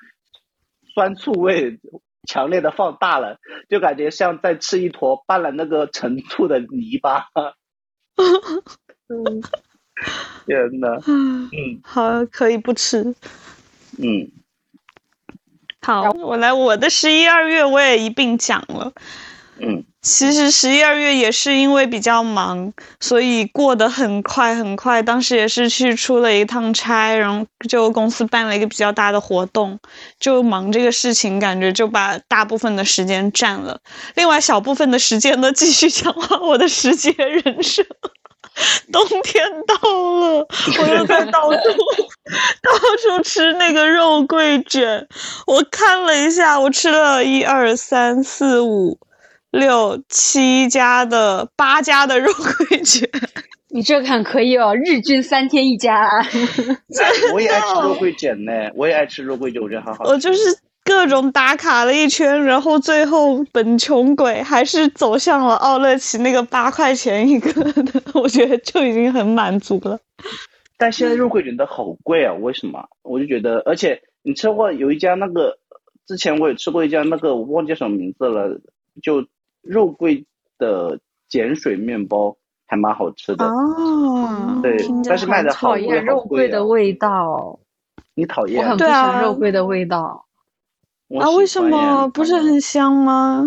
[0.94, 1.80] 酸醋味
[2.26, 3.38] 强烈的放大了，
[3.70, 7.28] 就感觉像在吃一坨拌了那个陈醋的泥巴。
[9.08, 9.42] 嗯，
[10.46, 13.16] 天呐，嗯，好，可以不吃。
[13.98, 14.32] 嗯，
[15.82, 18.94] 好，我来我的十一二月我也一并讲了。
[19.58, 25.02] 嗯，其实十一二月也是因为比较忙，所以过得很快很快。
[25.02, 29.80] 当时也是去出了一趟差，然后就公司办了一个比较大的活动，
[30.20, 33.80] 就忙这个事情，感觉就把大部分的时间占了。
[34.14, 37.84] 另外小部分的时间呢，继续强化我的时节人设。
[38.92, 40.48] 冬天到了，
[40.80, 41.58] 我又在到处
[42.62, 45.08] 到处吃那个肉桂卷。
[45.48, 49.00] 我看了一下，我吃了一二三四五。
[49.56, 52.30] 六七家的八家的肉
[52.68, 53.10] 桂卷，
[53.72, 56.10] 你这看可以哦，日均三天一家。
[57.34, 60.04] 我也爱吃肉桂卷呢，我也爱吃肉桂卷，我觉得好好。
[60.06, 60.40] 我就是
[60.84, 67.52] 各种打卡了一圈，然后最后本穷鬼还是走向了奥乐奇那个八块钱一个
[67.84, 69.98] 的，我觉得就已经很满足了。
[70.78, 72.86] 但现在肉桂卷的好贵啊，为什么？
[73.04, 75.58] 我就觉得，而且你吃过有一家那个，
[76.06, 78.60] 之前我也吃过一家那个，我忘记什么名字了，
[79.02, 79.26] 就。
[79.66, 80.26] 肉桂
[80.58, 81.00] 的
[81.30, 82.36] 碱水面包
[82.68, 83.46] 还蛮好吃的。
[83.46, 87.60] 哦，对，但是卖的好讨厌肉桂的味道。
[88.14, 88.64] 你讨厌？
[88.64, 90.26] 我很不喜欢肉桂的味道。
[91.20, 91.30] 啊？
[91.32, 92.08] 为什么？
[92.10, 93.44] 不是很香吗？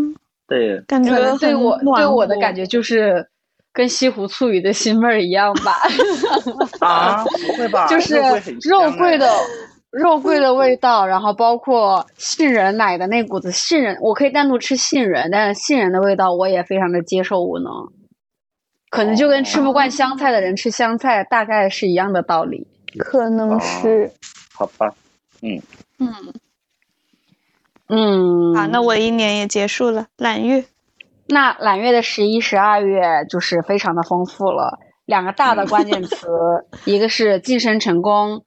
[0.47, 3.27] 对，感觉对我对我的感觉就是
[3.73, 5.73] 跟西湖醋鱼的腥味儿一样吧。
[6.87, 7.25] 啊？
[7.25, 7.87] 不会吧？
[7.91, 8.17] 就是
[8.69, 9.27] 肉桂的。
[9.91, 17.73] 肉桂的味道，然后包括杏仁奶的那股子杏仁，我可以单独吃杏仁，但是杏仁的味道我也非常的接受无能，
[18.91, 22.67] 可能就跟吃不惯香菜的人吃香菜大概是一样的道理，
[22.99, 24.13] 可能是，
[24.55, 24.95] 好吧，
[25.41, 25.63] 嗯。
[25.99, 26.33] 嗯。
[27.91, 30.67] 嗯，好，那我一年也结束了，揽月，
[31.29, 36.29] 那揽月的十一、十二月就是非常的丰富了，两个大的关键词，
[36.85, 38.45] 一个是晋升成功。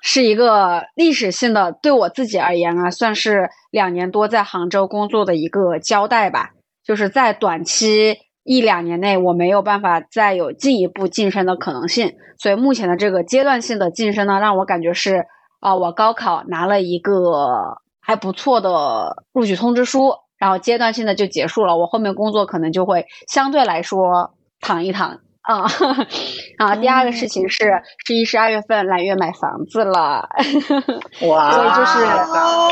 [0.00, 6.50] 是一个历史性的，对我自己而言啊，算是两年多在杭州工作的一个交代吧。
[6.84, 12.14] 就是在短期一两年内，我没有办法再有进一步晋升的可能性。
[12.38, 15.24] 所以目前的这个阶段性的晋升呢，让我感觉是
[15.58, 21.76] 啊，我高考拿了一个还不错的录取通知书，然后阶段性的就结束了。
[21.76, 25.18] 我后面工作可能就会相对来说躺一躺。
[25.46, 25.64] 啊
[26.58, 26.74] 啊！
[26.76, 30.28] 第二个事情是十一、十二月份揽月买房子了，
[31.28, 31.52] 哇！
[31.52, 32.04] 所以就是，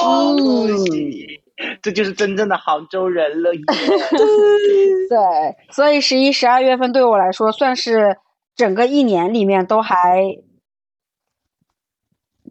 [0.05, 3.53] 嗯，这就是真正的杭州人了。
[5.09, 8.19] 对，所以十一、十二月份对我来说算是
[8.57, 10.39] 整个一年里面都还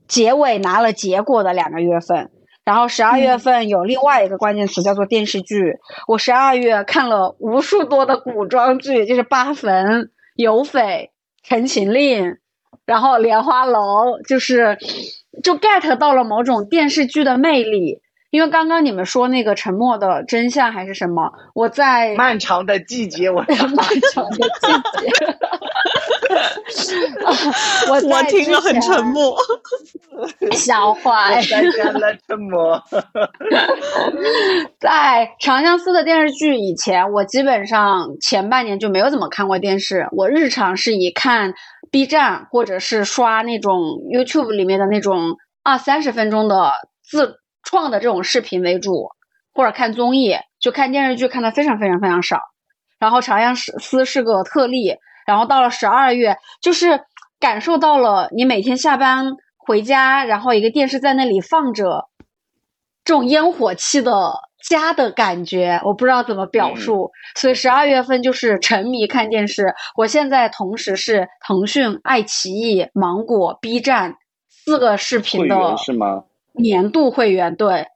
[0.07, 2.32] 结尾拿了结果的两个月份。
[2.66, 9.86] 然后十二月份有另外一个关键词叫做电视剧，我十二月看了无数多的古装剧，就是《八坟》
[10.36, 10.82] 《有匪》
[11.47, 12.26] 《陈情令》，
[12.86, 14.78] 然后《莲花楼》，就是
[15.43, 18.03] 就 get 到了某种电视剧的魅力。
[18.34, 24.67] 因为刚刚你们说那个沉默的真相还是什么，我在漫长的季节，我 漫长的季
[24.99, 25.07] 节。
[27.88, 29.38] 我我听了很沉默，
[30.57, 31.39] 小坏，
[31.77, 32.81] 干了沉默。
[34.79, 40.07] 在《长相思》的电视剧以前，我基本上前半年就没有怎么看过电视。
[40.11, 41.53] 我日常是以看
[41.91, 43.77] B 站或者是刷那种
[44.11, 46.71] YouTube 里面的那种二三十分钟的
[47.03, 47.36] 自
[47.74, 49.09] 创的这种视频为主，
[49.51, 52.39] 或者看综艺，就看电视剧看的非常非常非常少。
[52.99, 53.71] 然后《长相思》
[54.05, 54.97] 是个特例。
[55.26, 57.01] 然后到了十二月，就是
[57.39, 59.26] 感受到了你每天下班
[59.57, 62.09] 回家，然后一个电视在那里放着，
[63.03, 64.34] 这种烟火气的
[64.69, 67.11] 家的感觉，我不知道怎么表述。
[67.36, 69.74] 所以十二月份就是沉迷看电视。
[69.95, 74.15] 我现在同时是腾讯、爱奇艺、芒果、B 站
[74.49, 76.24] 四个视频的是吗？
[76.54, 77.88] 年度会员对。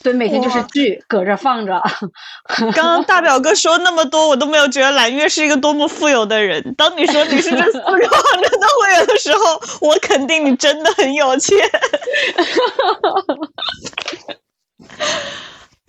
[0.00, 1.82] 所以每天就是剧搁着放着。
[2.72, 6.72] 刚刚大表哥说那么多，我都没有觉得蓝月是一个多么富有的人。
[6.76, 11.58] 当你说你是这四个网站的会员的时候，我肯定你真的很有钱。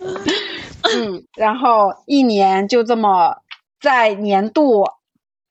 [0.92, 3.36] 嗯，然后一年就这么
[3.80, 4.86] 在年度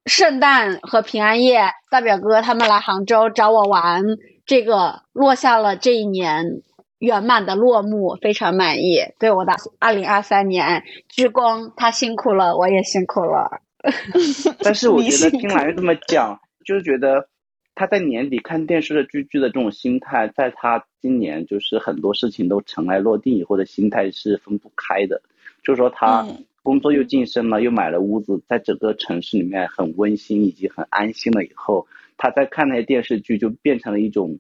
[0.06, 4.04] 圣诞和平安夜，大表哥他们来杭州找我玩，
[4.50, 6.64] 这个落下了这一年。
[6.98, 8.98] 圆满的落幕，非常满意。
[9.20, 13.62] 对我的二零二三年鞠躬，他辛苦了，我也辛苦了。
[14.60, 17.30] 但是我觉得听来这么讲，就是觉得
[17.74, 25.22] 他在年底看电视的剧剧的这种心态，在他今年就是很多事情都尘埃落定以后的心态是分不开的。
[25.64, 26.28] 就是说他
[26.64, 31.88] 工作又晋升了，又买了屋子，在整个城市里面很温馨以及很安心了以后，
[32.20, 34.38] 他在看那些电视剧就变成了一种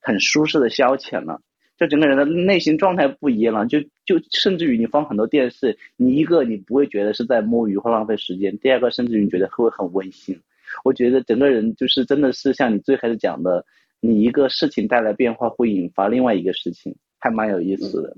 [0.00, 1.40] 很舒适的消遣了。
[1.78, 10.38] 就整个人的内心状态不一样了，就就甚至于你放很多电视，你一个你不会觉得是在摸鱼或浪费时间，第二个甚至于你觉得会很温馨。
[10.84, 13.64] 我觉得整个人就是真的是像你最开始讲的，
[14.00, 18.16] 你一个事情带来变化会引发另外一个事情，还蛮有意思的。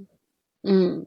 [0.62, 1.06] 嗯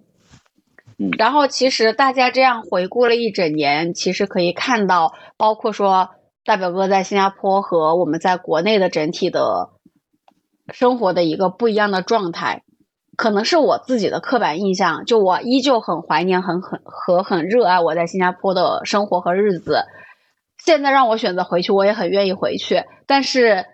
[0.98, 1.12] 嗯。
[1.20, 6.10] 然后其实大家这样回顾了一整年，其实可以看到，包括说
[6.48, 9.70] 大表哥在新加坡和我们在国内的整体的。
[10.74, 12.64] 生活的一个不一样的状态，
[13.16, 15.06] 可能是我自己的刻板印象。
[15.06, 19.86] 就我依旧很怀念、很很和很热爱我在新加坡的生活和日子。
[20.58, 22.84] 现在让我选择回去，我也很愿意回去。
[23.06, 23.66] 但是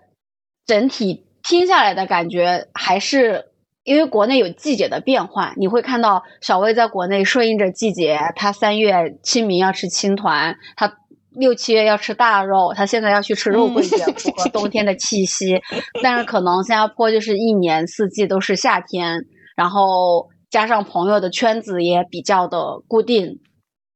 [0.67, 3.45] 整体听下来的感觉，还是
[3.83, 10.99] 因为国内有季节的变换，你会看到小薇在国内顺应着季节，她三月清明要吃青团，她。
[11.35, 15.61] 六七月要吃大肉，他现在要去吃肉桂卷，符合冬天的气息。
[16.01, 23.39] 但是可能新加坡就是一年四季都是夏天，然后加上朋友的圈子也比较的固定，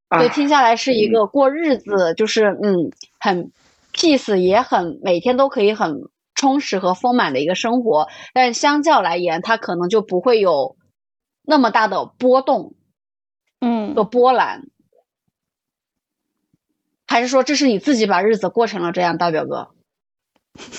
[0.10, 3.52] 所以听下来是一个过日子，就是嗯，很
[3.94, 5.96] peace，也很每天都可以很
[6.36, 8.08] 充实和丰满的一个生活。
[8.34, 10.76] 但相较来言，它可能就不会有
[11.44, 12.74] 那么大的波动，
[13.60, 14.64] 嗯，的波澜。
[17.18, 19.70] 还是说这是你自己把日子过成了这样，大表哥？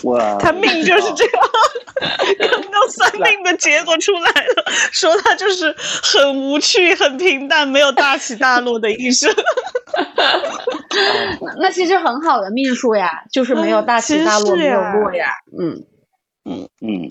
[0.04, 1.42] 我 他命就是这样，
[2.38, 9.28] 刚刚算命的结果出来了，说他就是很无趣、很平淡、没有大起大落的一生。
[11.58, 15.32] 那其实很好的命数呀，就是没有大起大落，没有落呀。
[15.58, 15.84] 嗯
[16.44, 17.08] 嗯嗯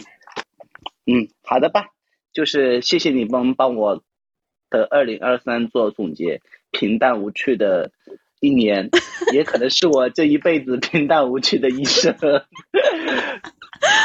[1.05, 1.87] 嗯，好的吧，
[2.31, 4.01] 就是谢谢你帮帮我
[4.69, 6.39] 的二零二三做总结，
[6.71, 7.91] 平淡无趣的。
[8.39, 8.89] 一年，
[9.33, 12.15] 也可能是我这一辈子平淡无趣的一生。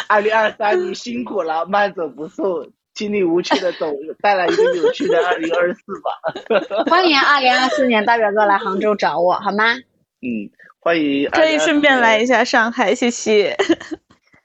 [0.09, 3.93] 二零二三，你辛苦了，慢走不送，经历无趣的走，
[4.23, 6.85] 带来一个有趣的二零二四吧。
[6.91, 9.75] 欢迎二零二四年大表哥来杭州找我，好吗？
[10.21, 10.51] 嗯，
[10.81, 11.29] 欢迎。
[11.31, 13.57] 可以顺便来一下上海，谢谢。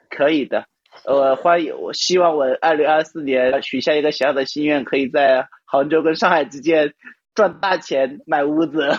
[0.10, 0.66] 可以的，
[1.06, 1.78] 呃，欢迎。
[1.80, 6.94] 我希望我二零二四年许下一个小小的心愿，可以在杭州跟上海之间。
[7.38, 8.90] 赚大钱买屋子，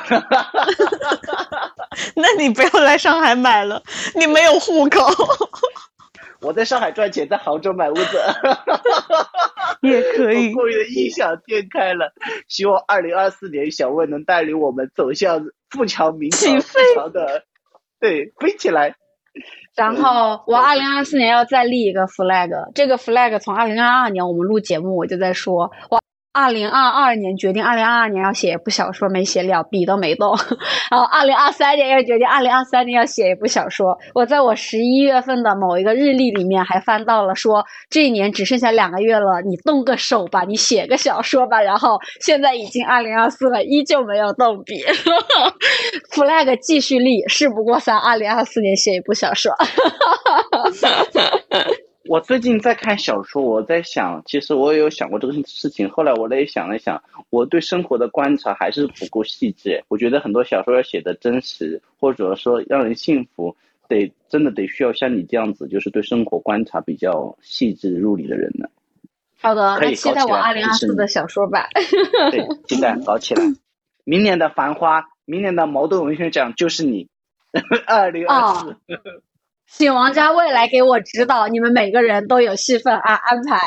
[2.14, 3.82] 那你不要来上海买了，
[4.14, 5.04] 你没有户口。
[6.40, 8.22] 我在上海赚钱，在杭州买屋子，
[9.82, 10.52] 也可以。
[10.52, 12.12] 过于的异想天开了，
[12.46, 17.42] 希望二零二四年小魏能带领我们走向富强民强富强的，
[17.98, 18.94] 对，飞起来。
[19.74, 26.00] 然后我二零二四年要再立一个 flag，这个 flag 从二零二二年我们录节目我就在说，我。
[26.30, 30.36] 二零二二年决定，二零二二年要写一部小说，没写了，笔都没动。
[30.90, 33.98] 然后二零二三年又决定，二零二三年要写一部小说。
[34.14, 41.60] 我在我十一月份的某一个日历里面还翻到了，说这一年只剩下两个月了，你动个手吧，你写个小说吧。
[41.60, 44.84] 然后现在已经二零二四了，依旧没有动笔。
[46.14, 49.52] flag 继续立，事不过三，二零二四年写一部小说。
[52.08, 55.90] 我最近在看小说，我在想，其实我也有想过这个事情。
[55.90, 59.84] 后来我也想了想，我对生活的观察还是不够细致。
[59.88, 63.54] 我觉得很多小说要写的真实，或者说让人信服，
[63.88, 68.66] 得真的得需要像你这样子，就是对生活观察比较细致入理的人呢。
[69.38, 71.68] 好的，那期待我二零二四的小说吧。
[72.32, 73.42] 对，期待搞起来。
[74.04, 77.08] 明年的《繁花》，明年的茅盾文学奖就是你。
[77.86, 78.76] 二零二四。
[79.70, 83.60] 请王家卫来给我指导，你们每个人都有戏份啊，安排。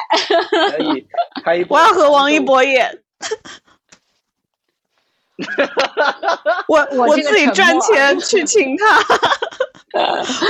[1.43, 2.99] 可以， 我要和王一博演。
[6.67, 8.99] 我我自己赚钱 去请他，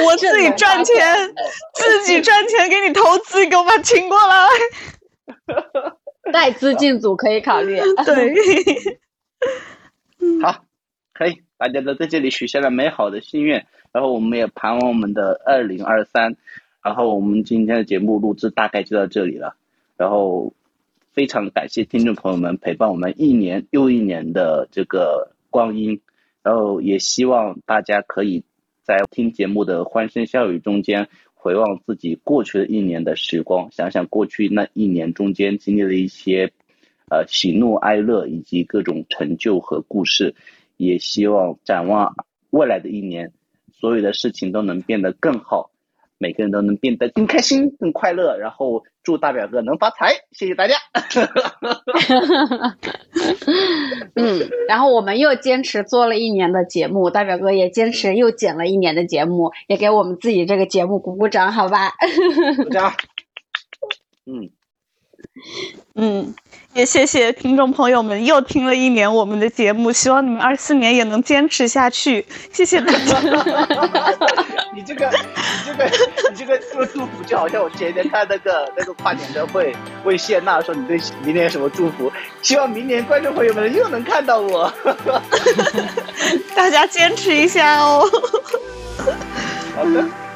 [0.06, 1.34] 我自己赚钱，
[1.73, 4.48] 自己赚钱给你投资，给我把请过来。
[6.34, 7.80] 带资进组可以考虑。
[8.06, 8.36] 对，
[10.41, 10.65] 好，
[11.14, 13.65] 可以，大家都在这里许下了美好的心愿。
[13.91, 16.38] 然后我们也盘完我们的二零二三，
[16.81, 19.55] 然后我们今天的节目录制大概就到这里了。
[19.97, 20.53] 然后
[21.11, 26.01] 非常感谢听众朋友们陪伴我们一年又一年的这个光阴，
[26.41, 28.43] 然后也希望大家可以
[28.81, 36.53] 在听节目的欢声笑语中间回望自己过去的一年的时光，想想过去那一年中间经历了一些
[37.09, 40.34] 呃喜怒哀乐以及各种成就和故事，
[40.77, 42.15] 也希望展望
[42.51, 43.34] 未来的一年。
[43.82, 45.72] 所有的事情都能变得更好，
[46.20, 48.38] 每个人都能变得更开心、更快乐。
[48.38, 50.76] 然后祝大表哥能发财，谢谢大家。
[54.16, 61.91] 嗯，然后我们又坚持做了一年的节目，大表哥也坚持又剪了一年的节目，也给我们自己这个节目鼓鼓掌，好吧？
[62.64, 62.94] 鼓掌。
[64.28, 64.52] 嗯
[65.95, 66.34] 嗯。
[66.74, 72.26] 也谢谢听众朋友们又听了一年我们的节目，希望你们二四年也能坚持下去。
[72.53, 73.20] 谢谢大家。
[74.74, 75.84] 你这个，你这个，
[76.32, 79.76] 你这个说祝福，就好像我前天看那个那个跨年的会，
[80.06, 82.10] 问谢娜说你对明年有什么祝福？
[82.41, 84.72] 希望明年观众朋友们又能看到我。
[86.56, 88.10] 大家坚持一下哦。
[89.76, 90.31] 好的。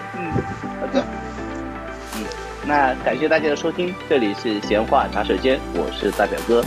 [2.67, 6.63] 那感谢大家的收听，这里是闲话茶水间，我是大表哥，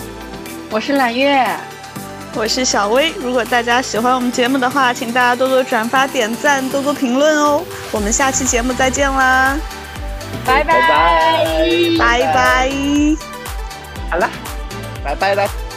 [0.70, 1.44] 我是揽月，
[2.34, 3.12] 我是小薇。
[3.20, 7.64] 如果大家喜欢我们节目的话，请大家多多转发、点赞、多多评论哦。
[7.90, 9.56] 我们下期节目再见啦，
[10.46, 10.80] 拜拜
[11.98, 12.76] 拜拜，
[14.10, 14.30] 好了，
[15.02, 15.67] 拜拜了。